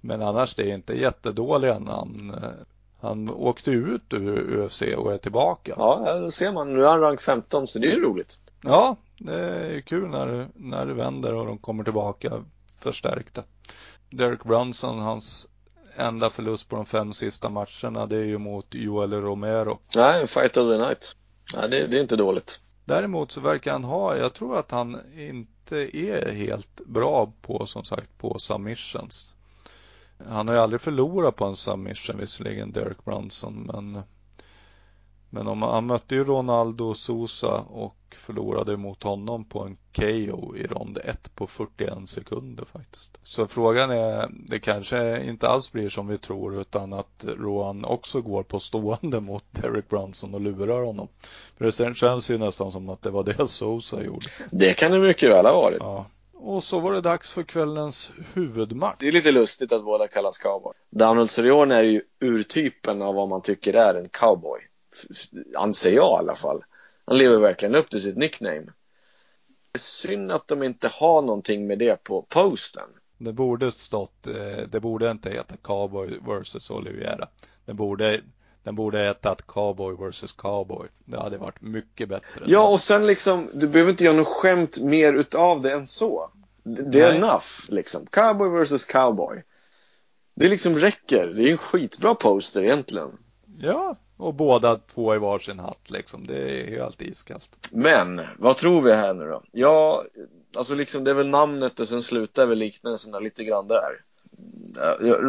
Men 0.00 0.22
annars 0.22 0.54
det 0.54 0.70
är 0.70 0.74
inte 0.74 1.00
jättedåliga 1.00 1.78
namn. 1.78 2.34
Han 3.00 3.30
åkte 3.30 3.70
ut 3.70 4.12
ur 4.12 4.58
UFC 4.58 4.82
och 4.82 5.12
är 5.12 5.18
tillbaka. 5.18 5.74
Ja, 5.76 6.12
det 6.20 6.30
ser 6.30 6.52
man. 6.52 6.74
Nu 6.74 6.84
är 6.84 6.88
han 6.88 7.00
rank 7.00 7.20
15 7.20 7.66
så 7.66 7.78
det 7.78 7.86
är 7.86 7.94
ju 7.94 8.02
roligt. 8.02 8.38
Ja, 8.60 8.96
det 9.18 9.34
är 9.34 9.80
kul 9.80 10.08
när, 10.08 10.48
när 10.54 10.86
det 10.86 10.94
vänder 10.94 11.34
och 11.34 11.46
de 11.46 11.58
kommer 11.58 11.84
tillbaka 11.84 12.44
förstärkta. 12.78 13.42
Derek 14.10 14.44
Brunson, 14.44 14.98
hans 14.98 15.48
enda 15.96 16.30
förlust 16.30 16.68
på 16.68 16.76
de 16.76 16.84
fem 16.84 17.12
sista 17.12 17.48
matcherna, 17.48 18.06
det 18.06 18.16
är 18.16 18.24
ju 18.24 18.38
mot 18.38 18.74
Joel 18.74 19.12
Romero. 19.12 19.78
Nej, 19.96 20.26
fight 20.26 20.56
of 20.56 20.70
the 20.70 20.78
night. 20.78 21.16
Nej, 21.56 21.70
det, 21.70 21.86
det 21.86 21.96
är 21.96 22.00
inte 22.00 22.16
dåligt. 22.16 22.60
Däremot 22.84 23.32
så 23.32 23.40
verkar 23.40 23.72
han 23.72 23.84
ha, 23.84 24.16
jag 24.16 24.32
tror 24.32 24.58
att 24.58 24.70
han 24.70 25.00
inte 25.16 25.51
inte 25.62 25.96
är 25.96 26.32
helt 26.32 26.80
bra 26.86 27.32
på 27.42 27.66
som 27.66 27.84
sagt 27.84 28.18
på 28.18 28.38
submissions. 28.38 29.34
Han 30.28 30.48
har 30.48 30.54
ju 30.54 30.60
aldrig 30.60 30.80
förlorat 30.80 31.36
på 31.36 31.44
en 31.44 31.56
submission 31.56 32.18
visserligen, 32.18 32.72
Derek 32.72 33.04
Brunson, 33.04 33.70
men 33.72 34.02
men 35.32 35.48
om 35.48 35.62
han 35.62 35.86
mötte 35.86 36.14
ju 36.14 36.24
Ronaldo 36.24 36.94
Sosa 36.94 37.60
och 37.60 37.96
förlorade 38.16 38.76
mot 38.76 39.02
honom 39.02 39.44
på 39.44 39.60
en 39.60 39.76
KO 39.92 40.56
i 40.56 40.66
rond 40.66 40.98
1 41.04 41.34
på 41.34 41.46
41 41.46 42.08
sekunder 42.08 42.64
faktiskt. 42.64 43.18
Så 43.22 43.46
frågan 43.46 43.90
är, 43.90 44.28
det 44.48 44.60
kanske 44.60 45.24
inte 45.24 45.48
alls 45.48 45.72
blir 45.72 45.88
som 45.88 46.06
vi 46.06 46.18
tror 46.18 46.60
utan 46.60 46.92
att 46.92 47.24
Rohan 47.38 47.84
också 47.84 48.20
går 48.20 48.42
på 48.42 48.60
stående 48.60 49.20
mot 49.20 49.44
Derek 49.50 49.88
Brunson 49.88 50.34
och 50.34 50.40
lurar 50.40 50.82
honom. 50.82 51.08
För 51.58 51.64
det 51.64 51.96
känns 51.96 52.30
ju 52.30 52.38
nästan 52.38 52.70
som 52.70 52.88
att 52.88 53.02
det 53.02 53.10
var 53.10 53.24
det 53.24 53.48
Sosa 53.48 54.04
gjorde. 54.04 54.26
Det 54.50 54.74
kan 54.74 54.92
det 54.92 54.98
mycket 54.98 55.30
väl 55.30 55.46
ha 55.46 55.52
varit. 55.52 55.78
Ja. 55.80 56.06
Och 56.32 56.64
så 56.64 56.80
var 56.80 56.92
det 56.92 57.00
dags 57.00 57.30
för 57.30 57.42
kvällens 57.42 58.12
huvudmatch. 58.34 58.96
Det 58.98 59.08
är 59.08 59.12
lite 59.12 59.32
lustigt 59.32 59.72
att 59.72 59.84
båda 59.84 60.08
kallas 60.08 60.38
cowboy. 60.38 60.74
Donald 60.90 61.30
Cerrone 61.30 61.74
är 61.74 61.82
ju 61.82 62.02
urtypen 62.20 63.02
av 63.02 63.14
vad 63.14 63.28
man 63.28 63.42
tycker 63.42 63.74
är 63.74 63.94
en 63.94 64.08
cowboy 64.08 64.60
anser 65.56 65.92
jag 65.92 66.18
i 66.18 66.18
alla 66.18 66.34
fall. 66.34 66.64
Han 67.04 67.18
lever 67.18 67.38
verkligen 67.38 67.74
upp 67.74 67.90
till 67.90 68.02
sitt 68.02 68.16
nickname. 68.16 68.66
Det 69.72 69.76
är 69.76 69.78
synd 69.78 70.32
att 70.32 70.48
de 70.48 70.62
inte 70.62 70.88
har 70.88 71.22
någonting 71.22 71.66
med 71.66 71.78
det 71.78 72.04
på 72.04 72.22
posten. 72.22 72.88
Det 73.18 73.32
borde 73.32 73.72
stått, 73.72 74.26
eh, 74.26 74.66
det 74.68 74.80
borde 74.80 75.10
inte 75.10 75.30
heta 75.30 75.56
Cowboy 75.56 76.18
vs 76.18 76.70
Oliviera. 76.70 77.28
Det 77.64 77.74
borde, 77.74 78.20
Den 78.62 78.74
borde 78.74 78.98
hetat 78.98 79.46
Cowboy 79.46 80.10
vs 80.10 80.32
Cowboy. 80.32 80.88
Det 81.04 81.20
hade 81.20 81.38
varit 81.38 81.60
mycket 81.60 82.08
bättre. 82.08 82.44
Ja, 82.46 82.68
och 82.68 82.80
sen 82.80 83.06
liksom, 83.06 83.48
du 83.52 83.68
behöver 83.68 83.90
inte 83.90 84.04
göra 84.04 84.16
något 84.16 84.28
skämt 84.28 84.78
mer 84.78 85.12
utav 85.12 85.62
det 85.62 85.72
än 85.72 85.86
så. 85.86 86.30
Det 86.64 87.00
är 87.00 87.14
enough, 87.14 87.46
liksom. 87.68 88.06
Cowboy 88.06 88.64
vs 88.64 88.84
Cowboy. 88.84 89.42
Det 90.34 90.48
liksom 90.48 90.78
räcker. 90.78 91.32
Det 91.36 91.48
är 91.48 91.52
en 91.52 91.58
skitbra 91.58 92.14
poster 92.14 92.62
egentligen. 92.64 93.10
Ja, 93.58 93.96
och 94.16 94.34
båda 94.34 94.76
två 94.76 95.14
i 95.14 95.18
varsin 95.18 95.58
hatt 95.58 95.90
liksom. 95.90 96.26
Det 96.26 96.60
är 96.60 96.70
helt 96.70 97.02
iskallt. 97.02 97.68
Men, 97.70 98.20
vad 98.38 98.56
tror 98.56 98.82
vi 98.82 98.92
här 98.92 99.14
nu 99.14 99.24
då? 99.24 99.42
Ja, 99.52 100.04
alltså 100.56 100.74
liksom 100.74 101.04
det 101.04 101.10
är 101.10 101.14
väl 101.14 101.28
namnet 101.28 101.80
och 101.80 101.88
sen 101.88 102.02
slutar 102.02 102.46
väl 102.46 102.58
liknelserna 102.58 103.18
lite 103.18 103.44
grann 103.44 103.68
där. 103.68 104.00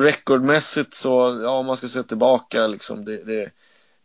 Rekordmässigt 0.02 0.94
så, 0.94 1.40
ja 1.44 1.50
om 1.50 1.66
man 1.66 1.78
ska 1.78 1.88
se 1.88 2.04
tillbaka 2.04 2.68
liksom 2.68 3.06
det, 3.06 3.24
det 3.24 3.52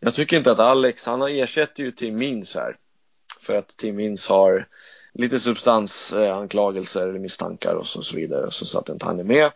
Jag 0.01 0.15
tycker 0.15 0.37
inte 0.37 0.53
att 0.53 0.61
Alex, 0.61 1.07
han 1.07 1.21
har 1.21 1.29
ersätter 1.29 1.83
ju 1.83 1.93
Tim 1.93 2.17
Mins 2.19 2.55
här. 2.55 2.77
För 3.41 3.55
att 3.55 3.77
Tim 3.77 3.97
Mins 3.97 4.29
har 4.29 4.67
lite 5.13 5.41
substansanklagelser 5.41 7.01
eh, 7.01 7.09
eller 7.09 7.19
misstankar 7.19 7.75
och 7.75 7.87
så, 7.87 8.17
vidare 8.17 8.47
och 8.47 8.55
så 8.55 8.67
satt 8.67 8.89
inte 8.89 9.07
han 9.07 9.21
är 9.21 9.25
med. 9.25 9.51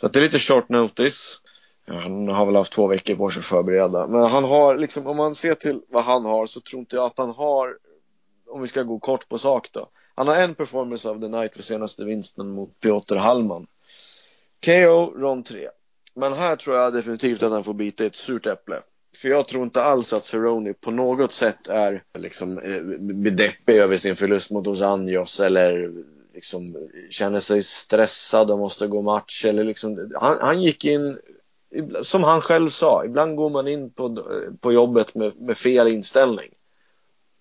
Så 0.00 0.06
att 0.06 0.12
det 0.12 0.18
är 0.18 0.22
lite 0.22 0.38
short 0.38 0.68
notice. 0.68 1.40
Han 1.86 2.28
har 2.28 2.46
väl 2.46 2.56
haft 2.56 2.72
två 2.72 2.86
veckor 2.86 3.14
på 3.14 3.30
sig 3.30 3.40
att 3.40 3.46
förbereda. 3.46 4.06
Men 4.06 4.20
han 4.20 4.44
har 4.44 4.76
liksom, 4.76 5.06
om 5.06 5.16
man 5.16 5.34
ser 5.34 5.54
till 5.54 5.80
vad 5.88 6.04
han 6.04 6.24
har 6.24 6.46
så 6.46 6.60
tror 6.60 6.80
inte 6.80 6.96
jag 6.96 7.04
att 7.04 7.18
han 7.18 7.30
har, 7.30 7.76
om 8.48 8.62
vi 8.62 8.68
ska 8.68 8.82
gå 8.82 8.98
kort 8.98 9.28
på 9.28 9.38
sak 9.38 9.68
då. 9.72 9.88
Han 10.14 10.28
har 10.28 10.36
en 10.36 10.54
performance 10.54 11.10
of 11.10 11.20
the 11.20 11.28
night 11.28 11.56
för 11.56 11.62
senaste 11.62 12.04
vinsten 12.04 12.50
mot 12.50 12.80
Piotr 12.80 13.16
Hallman. 13.16 13.66
KO, 14.64 15.12
rond 15.16 15.46
3. 15.46 15.68
Men 16.14 16.32
här 16.32 16.56
tror 16.56 16.76
jag 16.76 16.92
definitivt 16.92 17.42
att 17.42 17.52
han 17.52 17.64
får 17.64 17.74
bita 17.74 18.04
i 18.04 18.06
ett 18.06 18.14
surt 18.14 18.46
äpple. 18.46 18.82
För 19.16 19.28
jag 19.28 19.48
tror 19.48 19.62
inte 19.62 19.82
alls 19.82 20.12
att 20.12 20.24
Cerrone 20.24 20.72
på 20.72 20.90
något 20.90 21.32
sätt 21.32 21.68
är 21.68 22.02
liksom 22.18 22.58
eh, 22.58 22.80
deppig 23.32 23.76
över 23.76 23.96
sin 23.96 24.16
förlust 24.16 24.50
mot 24.50 24.64
Dos 24.64 24.82
Anjos 24.82 25.40
eller 25.40 25.92
liksom 26.34 26.88
känner 27.10 27.40
sig 27.40 27.62
stressad 27.62 28.50
och 28.50 28.58
måste 28.58 28.86
gå 28.86 29.02
match 29.02 29.44
eller 29.44 29.64
liksom 29.64 30.12
han, 30.20 30.38
han 30.40 30.62
gick 30.62 30.84
in 30.84 31.18
som 32.02 32.24
han 32.24 32.40
själv 32.40 32.68
sa, 32.68 33.04
ibland 33.04 33.36
går 33.36 33.50
man 33.50 33.68
in 33.68 33.90
på, 33.90 34.24
på 34.60 34.72
jobbet 34.72 35.14
med, 35.14 35.40
med 35.40 35.58
fel 35.58 35.88
inställning. 35.88 36.48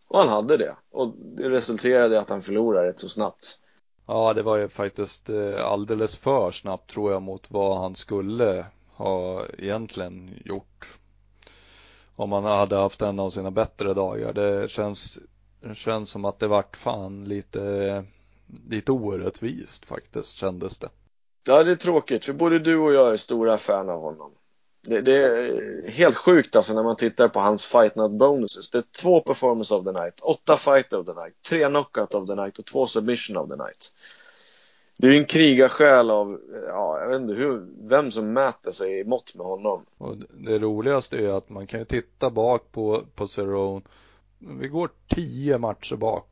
Och 0.07 0.19
han 0.19 0.29
hade 0.29 0.57
det. 0.57 0.75
Och 0.91 1.15
det 1.17 1.49
resulterade 1.49 2.15
i 2.15 2.17
att 2.17 2.29
han 2.29 2.41
förlorade 2.41 2.87
rätt 2.87 2.99
så 2.99 3.09
snabbt. 3.09 3.59
Ja, 4.05 4.33
det 4.33 4.43
var 4.43 4.57
ju 4.57 4.67
faktiskt 4.69 5.29
eh, 5.29 5.65
alldeles 5.65 6.17
för 6.17 6.51
snabbt 6.51 6.89
tror 6.89 7.11
jag 7.11 7.21
mot 7.21 7.51
vad 7.51 7.77
han 7.77 7.95
skulle 7.95 8.65
ha 8.95 9.45
egentligen 9.57 10.39
gjort. 10.45 10.97
Om 12.15 12.31
han 12.31 12.43
hade 12.43 12.75
haft 12.75 13.01
en 13.01 13.19
av 13.19 13.29
sina 13.29 13.51
bättre 13.51 13.93
dagar. 13.93 14.33
Det 14.33 14.71
känns, 14.71 15.19
det 15.61 15.75
känns 15.75 16.09
som 16.09 16.25
att 16.25 16.39
det 16.39 16.47
vart 16.47 16.77
fan 16.77 17.23
lite, 17.23 18.05
lite 18.69 18.91
orättvist 18.91 19.85
faktiskt 19.85 20.35
kändes 20.35 20.79
det. 20.79 20.89
Ja, 21.43 21.63
det 21.63 21.71
är 21.71 21.75
tråkigt 21.75 22.25
för 22.25 22.33
både 22.33 22.59
du 22.59 22.77
och 22.77 22.93
jag 22.93 23.13
är 23.13 23.17
stora 23.17 23.57
fan 23.57 23.89
av 23.89 24.01
honom. 24.01 24.31
Det, 24.81 25.01
det, 25.01 25.13
är 25.13 25.87
helt 25.87 26.17
sjukt 26.17 26.55
alltså 26.55 26.73
när 26.73 26.83
man 26.83 26.95
tittar 26.95 27.27
på 27.27 27.39
hans 27.39 27.65
fight 27.65 27.95
night 27.95 28.11
bonuses. 28.11 28.69
Det 28.69 28.77
är 28.77 28.83
två 29.01 29.21
performance 29.21 29.75
of 29.75 29.85
the 29.85 29.91
night, 29.91 30.19
åtta 30.21 30.57
fight 30.57 30.93
of 30.93 31.05
the 31.05 31.13
night, 31.13 31.33
tre 31.49 31.67
knockout 31.67 32.13
of 32.13 32.27
the 32.27 32.35
night 32.35 32.59
och 32.59 32.65
två 32.65 32.87
submission 32.87 33.37
of 33.37 33.49
the 33.49 33.57
night. 33.57 33.93
Det 34.97 35.07
är 35.07 35.11
ju 35.11 35.17
en 35.17 35.25
krigarsjäl 35.25 36.09
av, 36.11 36.39
ja, 36.67 36.99
jag 36.99 37.07
vet 37.07 37.21
inte 37.21 37.33
hur, 37.33 37.67
vem 37.89 38.11
som 38.11 38.33
mäter 38.33 38.71
sig 38.71 38.99
i 38.99 39.03
mått 39.03 39.35
med 39.35 39.45
honom. 39.45 39.85
Och 39.97 40.15
det 40.17 40.59
roligaste 40.59 41.17
är 41.17 41.29
att 41.29 41.49
man 41.49 41.67
kan 41.67 41.79
ju 41.79 41.85
titta 41.85 42.29
bak 42.29 42.71
på, 42.71 43.03
på 43.15 43.27
Cerrone. 43.27 43.81
Vi 44.37 44.67
går 44.67 44.89
tio 45.07 45.57
matcher 45.57 45.95
bak 45.95 46.28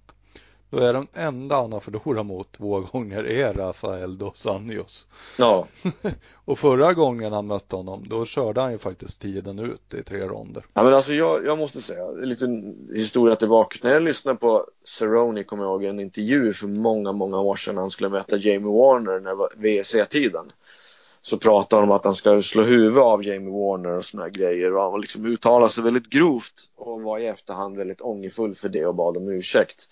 då 0.69 0.77
är 0.77 0.93
den 0.93 1.07
enda 1.13 1.55
han 1.55 1.73
har 1.73 1.79
förlorat 1.79 2.25
mot 2.25 2.51
två 2.51 2.79
gånger 2.79 3.27
är 3.27 3.53
Rafael 3.53 4.17
dos 4.17 4.47
Anjos. 4.47 5.07
Ja. 5.39 5.67
och 6.45 6.59
förra 6.59 6.93
gången 6.93 7.33
han 7.33 7.47
mötte 7.47 7.75
honom, 7.75 8.03
då 8.09 8.25
körde 8.25 8.61
han 8.61 8.71
ju 8.71 8.77
faktiskt 8.77 9.21
tiden 9.21 9.59
ut 9.59 9.93
i 9.93 10.03
tre 10.03 10.19
ronder. 10.19 10.65
Ja 10.73 10.83
men 10.83 10.93
alltså 10.93 11.13
jag, 11.13 11.45
jag 11.45 11.57
måste 11.57 11.81
säga, 11.81 12.05
en 12.07 12.29
liten 12.29 12.75
historia 12.95 13.35
tillbaka. 13.35 13.79
När 13.83 13.93
jag 13.93 14.03
lyssnade 14.03 14.37
på 14.37 14.65
Cerrone, 14.83 15.43
kommer 15.43 15.63
jag 15.63 15.71
ihåg, 15.71 15.83
en 15.83 15.99
intervju 15.99 16.53
för 16.53 16.67
många, 16.67 17.11
många 17.11 17.39
år 17.39 17.55
sedan 17.55 17.77
han 17.77 17.89
skulle 17.89 18.09
möta 18.09 18.37
Jamie 18.37 18.73
Warner 18.73 19.19
när 19.19 19.29
det 19.29 19.35
var 19.35 19.53
WEC-tiden. 19.55 20.45
Så 21.21 21.37
pratade 21.37 21.81
han 21.81 21.89
om 21.89 21.95
att 21.95 22.05
han 22.05 22.15
ska 22.15 22.41
slå 22.41 22.63
huvudet 22.63 23.03
av 23.03 23.23
Jamie 23.25 23.49
Warner 23.49 23.89
och 23.89 24.05
såna 24.05 24.23
här 24.23 24.29
grejer 24.29 24.75
och 24.75 24.91
han 24.91 25.01
liksom 25.01 25.25
uttalade 25.25 25.71
sig 25.71 25.83
väldigt 25.83 26.09
grovt 26.09 26.53
och 26.75 27.01
var 27.01 27.19
i 27.19 27.27
efterhand 27.27 27.77
väldigt 27.77 28.01
ångerfull 28.01 28.55
för 28.55 28.69
det 28.69 28.85
och 28.85 28.95
bad 28.95 29.17
om 29.17 29.29
ursäkt. 29.29 29.87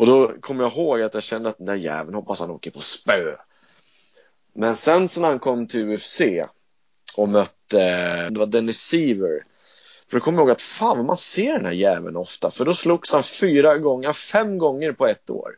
Och 0.00 0.06
då 0.06 0.32
kommer 0.40 0.64
jag 0.64 0.72
ihåg 0.72 1.02
att 1.02 1.14
jag 1.14 1.22
kände 1.22 1.48
att 1.48 1.58
den 1.58 1.66
där 1.66 1.74
jäveln 1.74 2.14
hoppas 2.14 2.40
han 2.40 2.50
åker 2.50 2.70
på 2.70 2.80
spö. 2.80 3.36
Men 4.54 4.76
sen 4.76 5.08
så 5.08 5.20
när 5.20 5.28
han 5.28 5.38
kom 5.38 5.66
till 5.66 5.92
UFC 5.92 6.20
och 7.16 7.28
mötte, 7.28 8.28
det 8.30 8.38
var 8.38 8.46
Dennis 8.46 8.80
Seaver. 8.80 9.42
För 10.08 10.16
då 10.16 10.20
kommer 10.20 10.38
jag 10.38 10.42
ihåg 10.42 10.50
att 10.50 10.60
fan 10.60 10.96
vad 10.96 11.06
man 11.06 11.16
ser 11.16 11.52
den 11.52 11.64
här 11.64 11.72
jäveln 11.72 12.16
ofta. 12.16 12.50
För 12.50 12.64
då 12.64 12.74
slogs 12.74 13.12
han 13.12 13.22
fyra 13.22 13.78
gånger, 13.78 14.12
fem 14.12 14.58
gånger 14.58 14.92
på 14.92 15.06
ett 15.06 15.30
år. 15.30 15.56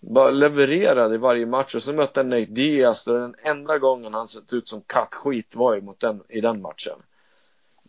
Bara 0.00 0.30
levererade 0.30 1.14
i 1.14 1.18
varje 1.18 1.46
match 1.46 1.74
och 1.74 1.82
så 1.82 1.92
mötte 1.92 2.20
han 2.20 2.28
Nate 2.28 2.44
Diaz 2.44 3.08
och 3.08 3.18
den 3.18 3.34
enda 3.42 3.78
gången 3.78 4.14
han 4.14 4.28
sett 4.28 4.52
ut 4.52 4.68
som 4.68 4.80
kattskit 4.80 5.56
var 5.56 5.74
ju 5.74 5.80
mot 5.80 6.00
den, 6.00 6.22
i 6.28 6.40
den 6.40 6.62
matchen. 6.62 6.98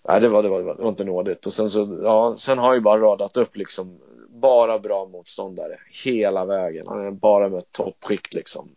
Nej, 0.08 0.22
det 0.22 0.30
var, 0.30 0.44
det 0.44 0.50
var, 0.50 0.60
det 0.60 0.84
var 0.84 0.90
inte 0.90 1.04
nådigt. 1.04 1.46
Och 1.46 1.54
sen 1.54 1.70
så, 1.70 2.00
ja, 2.04 2.36
sen 2.38 2.58
har 2.58 2.68
han 2.68 2.76
ju 2.76 2.82
bara 2.82 3.02
radat 3.02 3.38
upp 3.38 3.56
liksom 3.56 4.00
bara 4.40 4.80
bra 4.80 5.06
motståndare 5.06 5.80
hela 6.04 6.46
vägen. 6.46 6.88
Han 6.88 7.06
är 7.06 7.12
bara 7.12 7.50
med 7.50 7.72
toppskikt 7.72 8.34
liksom. 8.34 8.70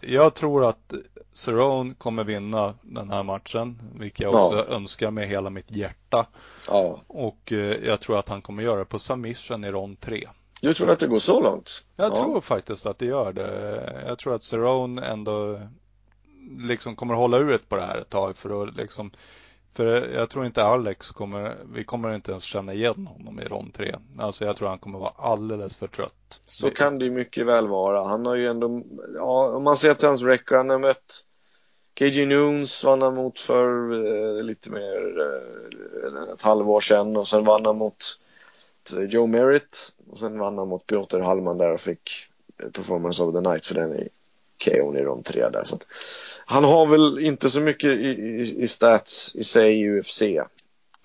Jag 0.00 0.34
tror 0.34 0.64
att 0.64 0.94
Cerrone 1.32 1.94
kommer 1.98 2.24
vinna 2.24 2.74
den 2.82 3.10
här 3.10 3.22
matchen, 3.22 3.78
vilket 3.94 4.20
jag 4.20 4.34
också 4.34 4.64
ja. 4.68 4.76
önskar 4.76 5.10
med 5.10 5.28
hela 5.28 5.50
mitt 5.50 5.70
hjärta. 5.70 6.26
Ja. 6.68 7.00
Och 7.06 7.52
eh, 7.52 7.84
jag 7.84 8.00
tror 8.00 8.18
att 8.18 8.28
han 8.28 8.42
kommer 8.42 8.62
göra 8.62 8.78
det 8.78 8.84
på 8.84 8.98
submission 8.98 9.64
i 9.64 9.70
rond 9.70 10.00
3. 10.00 10.28
Du 10.60 10.74
tror 10.74 10.90
att 10.90 11.00
det 11.00 11.06
går 11.06 11.18
så 11.18 11.40
långt? 11.40 11.84
Jag 11.96 12.12
ja. 12.12 12.16
tror 12.16 12.40
faktiskt 12.40 12.86
att 12.86 12.98
det 12.98 13.06
gör 13.06 13.32
det. 13.32 14.04
Jag 14.06 14.18
tror 14.18 14.34
att 14.34 14.44
Cerrone 14.44 15.06
ändå 15.06 15.60
liksom 16.58 16.96
kommer 16.96 17.14
hålla 17.14 17.38
ut 17.38 17.68
på 17.68 17.76
det 17.76 17.82
här 17.82 17.98
ett 17.98 18.10
tag 18.10 18.36
för 18.36 18.62
att 18.62 18.76
liksom 18.76 19.10
för 19.76 20.08
jag 20.14 20.30
tror 20.30 20.46
inte 20.46 20.62
Alex 20.62 21.10
kommer, 21.10 21.56
vi 21.72 21.84
kommer 21.84 22.14
inte 22.14 22.30
ens 22.30 22.44
känna 22.44 22.74
igen 22.74 23.06
honom 23.06 23.40
i 23.40 23.44
rond 23.44 23.74
3. 23.74 23.94
Alltså 24.18 24.44
jag 24.44 24.56
tror 24.56 24.68
han 24.68 24.78
kommer 24.78 24.98
vara 24.98 25.12
alldeles 25.16 25.76
för 25.76 25.86
trött. 25.86 26.40
Så 26.44 26.70
kan 26.70 26.98
det 26.98 27.04
ju 27.04 27.10
mycket 27.10 27.46
väl 27.46 27.68
vara. 27.68 28.04
Han 28.04 28.26
har 28.26 28.34
ju 28.34 28.46
ändå, 28.46 28.82
ja 29.14 29.56
om 29.56 29.62
man 29.62 29.76
ser 29.76 29.94
till 29.94 30.08
hans 30.08 30.22
record, 30.22 30.56
han 30.56 30.70
har 30.70 30.78
mött 30.78 31.26
KG 31.98 32.26
Nunes 32.26 32.84
vann 32.84 33.02
han 33.02 33.14
mot 33.14 33.40
för 33.40 33.92
eh, 33.92 34.42
lite 34.42 34.70
mer 34.70 35.20
eh, 35.20 36.32
ett 36.32 36.42
halvår 36.42 36.80
sedan 36.80 37.16
och 37.16 37.28
sen 37.28 37.44
vann 37.44 37.66
han 37.66 37.78
mot 37.78 38.04
eh, 38.96 39.02
Joe 39.02 39.26
Merritt 39.26 39.96
och 40.10 40.18
sen 40.18 40.38
vann 40.38 40.58
han 40.58 40.68
mot 40.68 40.86
Piotr 40.86 41.20
Hallman 41.20 41.58
där 41.58 41.70
och 41.70 41.80
fick 41.80 42.10
eh, 42.62 42.70
performance 42.70 43.22
of 43.22 43.34
the 43.34 43.40
night 43.40 43.66
för 43.66 43.74
den 43.74 43.94
i 43.94 44.08
KO 44.64 44.96
i 44.96 45.02
rond 45.02 45.24
tre 45.24 45.48
där. 45.48 45.64
Så 45.64 45.74
att, 45.74 45.86
han 46.46 46.64
har 46.64 46.86
väl 46.86 47.18
inte 47.18 47.50
så 47.50 47.60
mycket 47.60 47.90
i, 47.90 48.08
i, 48.08 48.62
i 48.62 48.68
stats 48.68 49.36
i 49.36 49.44
sig 49.44 49.80
i 49.80 49.90
UFC 49.90 50.22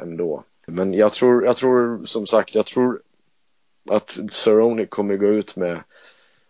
ändå. 0.01 0.43
Men 0.67 0.93
jag 0.93 1.11
tror, 1.11 1.45
jag 1.45 1.55
tror 1.55 2.05
som 2.05 2.27
sagt, 2.27 2.55
jag 2.55 2.65
tror 2.65 3.01
att 3.89 4.19
Cerrone 4.31 4.85
kommer 4.85 5.17
gå 5.17 5.27
ut 5.27 5.55
med 5.55 5.79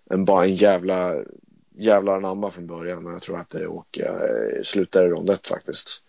en, 0.10 0.26
bara 0.26 0.46
en 0.46 0.56
jävla 0.56 1.16
jävla 1.76 2.16
anamma 2.16 2.52
från 2.52 2.68
början. 2.68 3.04
Men 3.04 3.14
jag 3.14 3.22
tror 3.22 3.40
att 3.40 3.50
det 3.50 3.68
åker, 3.68 4.10
eh, 4.12 4.62
slutar 4.64 5.06
i 5.06 5.10
rond 5.10 5.30
1 5.30 5.48
faktiskt. 5.48 6.04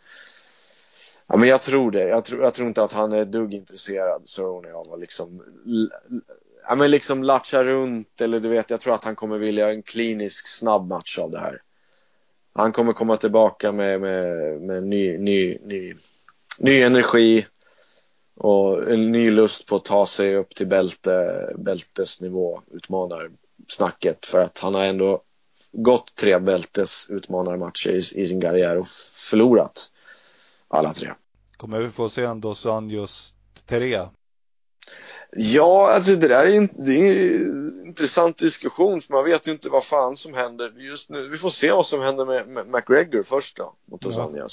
Ja, 1.26 1.36
men 1.36 1.48
jag 1.48 1.60
tror 1.60 1.90
det. 1.90 2.08
Jag 2.08 2.24
tror, 2.24 2.42
jag 2.42 2.54
tror 2.54 2.68
inte 2.68 2.82
att 2.82 2.92
han 2.92 3.12
är 3.12 3.24
dugg 3.24 3.54
intresserad, 3.54 4.22
Cerrone, 4.28 4.72
av 4.72 4.92
att 4.92 5.00
liksom 5.00 5.42
ja, 6.68 6.74
men 6.74 6.90
liksom 6.90 7.22
latcha 7.22 7.64
runt 7.64 8.20
eller 8.20 8.40
du 8.40 8.48
vet, 8.48 8.70
jag 8.70 8.80
tror 8.80 8.94
att 8.94 9.04
han 9.04 9.16
kommer 9.16 9.38
vilja 9.38 9.70
en 9.70 9.82
klinisk 9.82 10.48
snabb 10.48 10.88
match 10.88 11.18
av 11.18 11.30
det 11.30 11.38
här. 11.38 11.62
Han 12.54 12.72
kommer 12.72 12.92
komma 12.92 13.16
tillbaka 13.16 13.72
med, 13.72 14.00
med, 14.00 14.60
med 14.60 14.82
ny, 14.82 15.18
ny, 15.18 15.58
ny, 15.62 15.94
ny 16.58 16.82
energi 16.82 17.46
och 18.36 18.90
en 18.90 19.12
ny 19.12 19.30
lust 19.30 19.66
på 19.66 19.76
att 19.76 19.84
ta 19.84 20.06
sig 20.06 20.36
upp 20.36 20.54
till 20.54 20.66
bälte, 20.66 21.48
bältesnivå, 21.58 22.62
utmanar 22.70 23.30
snacket 23.68 24.26
för 24.26 24.40
att 24.40 24.58
han 24.58 24.74
har 24.74 24.84
ändå 24.84 25.22
gått 25.72 26.14
tre 26.14 26.38
bältesutmanarmatcher 26.38 27.90
i, 27.90 27.98
i 27.98 28.26
sin 28.26 28.40
karriär 28.40 28.78
och 28.78 28.88
förlorat 29.30 29.92
alla 30.68 30.92
tre. 30.92 31.12
Kommer 31.56 31.80
vi 31.80 31.90
få 31.90 32.08
se 32.08 32.24
en 32.24 32.40
Dos 32.40 32.66
Anjos 32.66 33.34
3 33.66 34.00
Ja, 35.36 35.92
alltså 35.92 36.16
det 36.16 36.28
där 36.28 36.46
är 36.46 36.56
en, 36.56 36.68
det 36.72 36.92
är 36.92 37.36
en 37.36 37.86
intressant 37.86 38.38
diskussion 38.38 39.00
för 39.00 39.14
man 39.14 39.24
vet 39.24 39.48
ju 39.48 39.52
inte 39.52 39.68
vad 39.68 39.84
fan 39.84 40.16
som 40.16 40.34
händer 40.34 40.72
just 40.76 41.10
nu. 41.10 41.28
Vi 41.28 41.38
får 41.38 41.50
se 41.50 41.72
vad 41.72 41.86
som 41.86 42.00
händer 42.00 42.24
med, 42.24 42.66
McGregor 42.66 43.22
först 43.22 43.56
då, 43.56 43.74
mot 43.84 44.00
Dos 44.00 44.16
ja. 44.16 44.48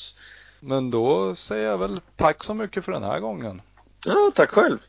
Men 0.60 0.92
då 0.92 1.36
säger 1.36 1.70
jag 1.70 1.78
väl 1.78 2.00
tack 2.16 2.44
så 2.44 2.54
mycket 2.54 2.86
för 2.86 2.92
den 2.92 3.04
här 3.04 3.20
gången. 3.20 3.62
Ja, 4.06 4.32
tack 4.36 4.50
själv. 4.50 4.80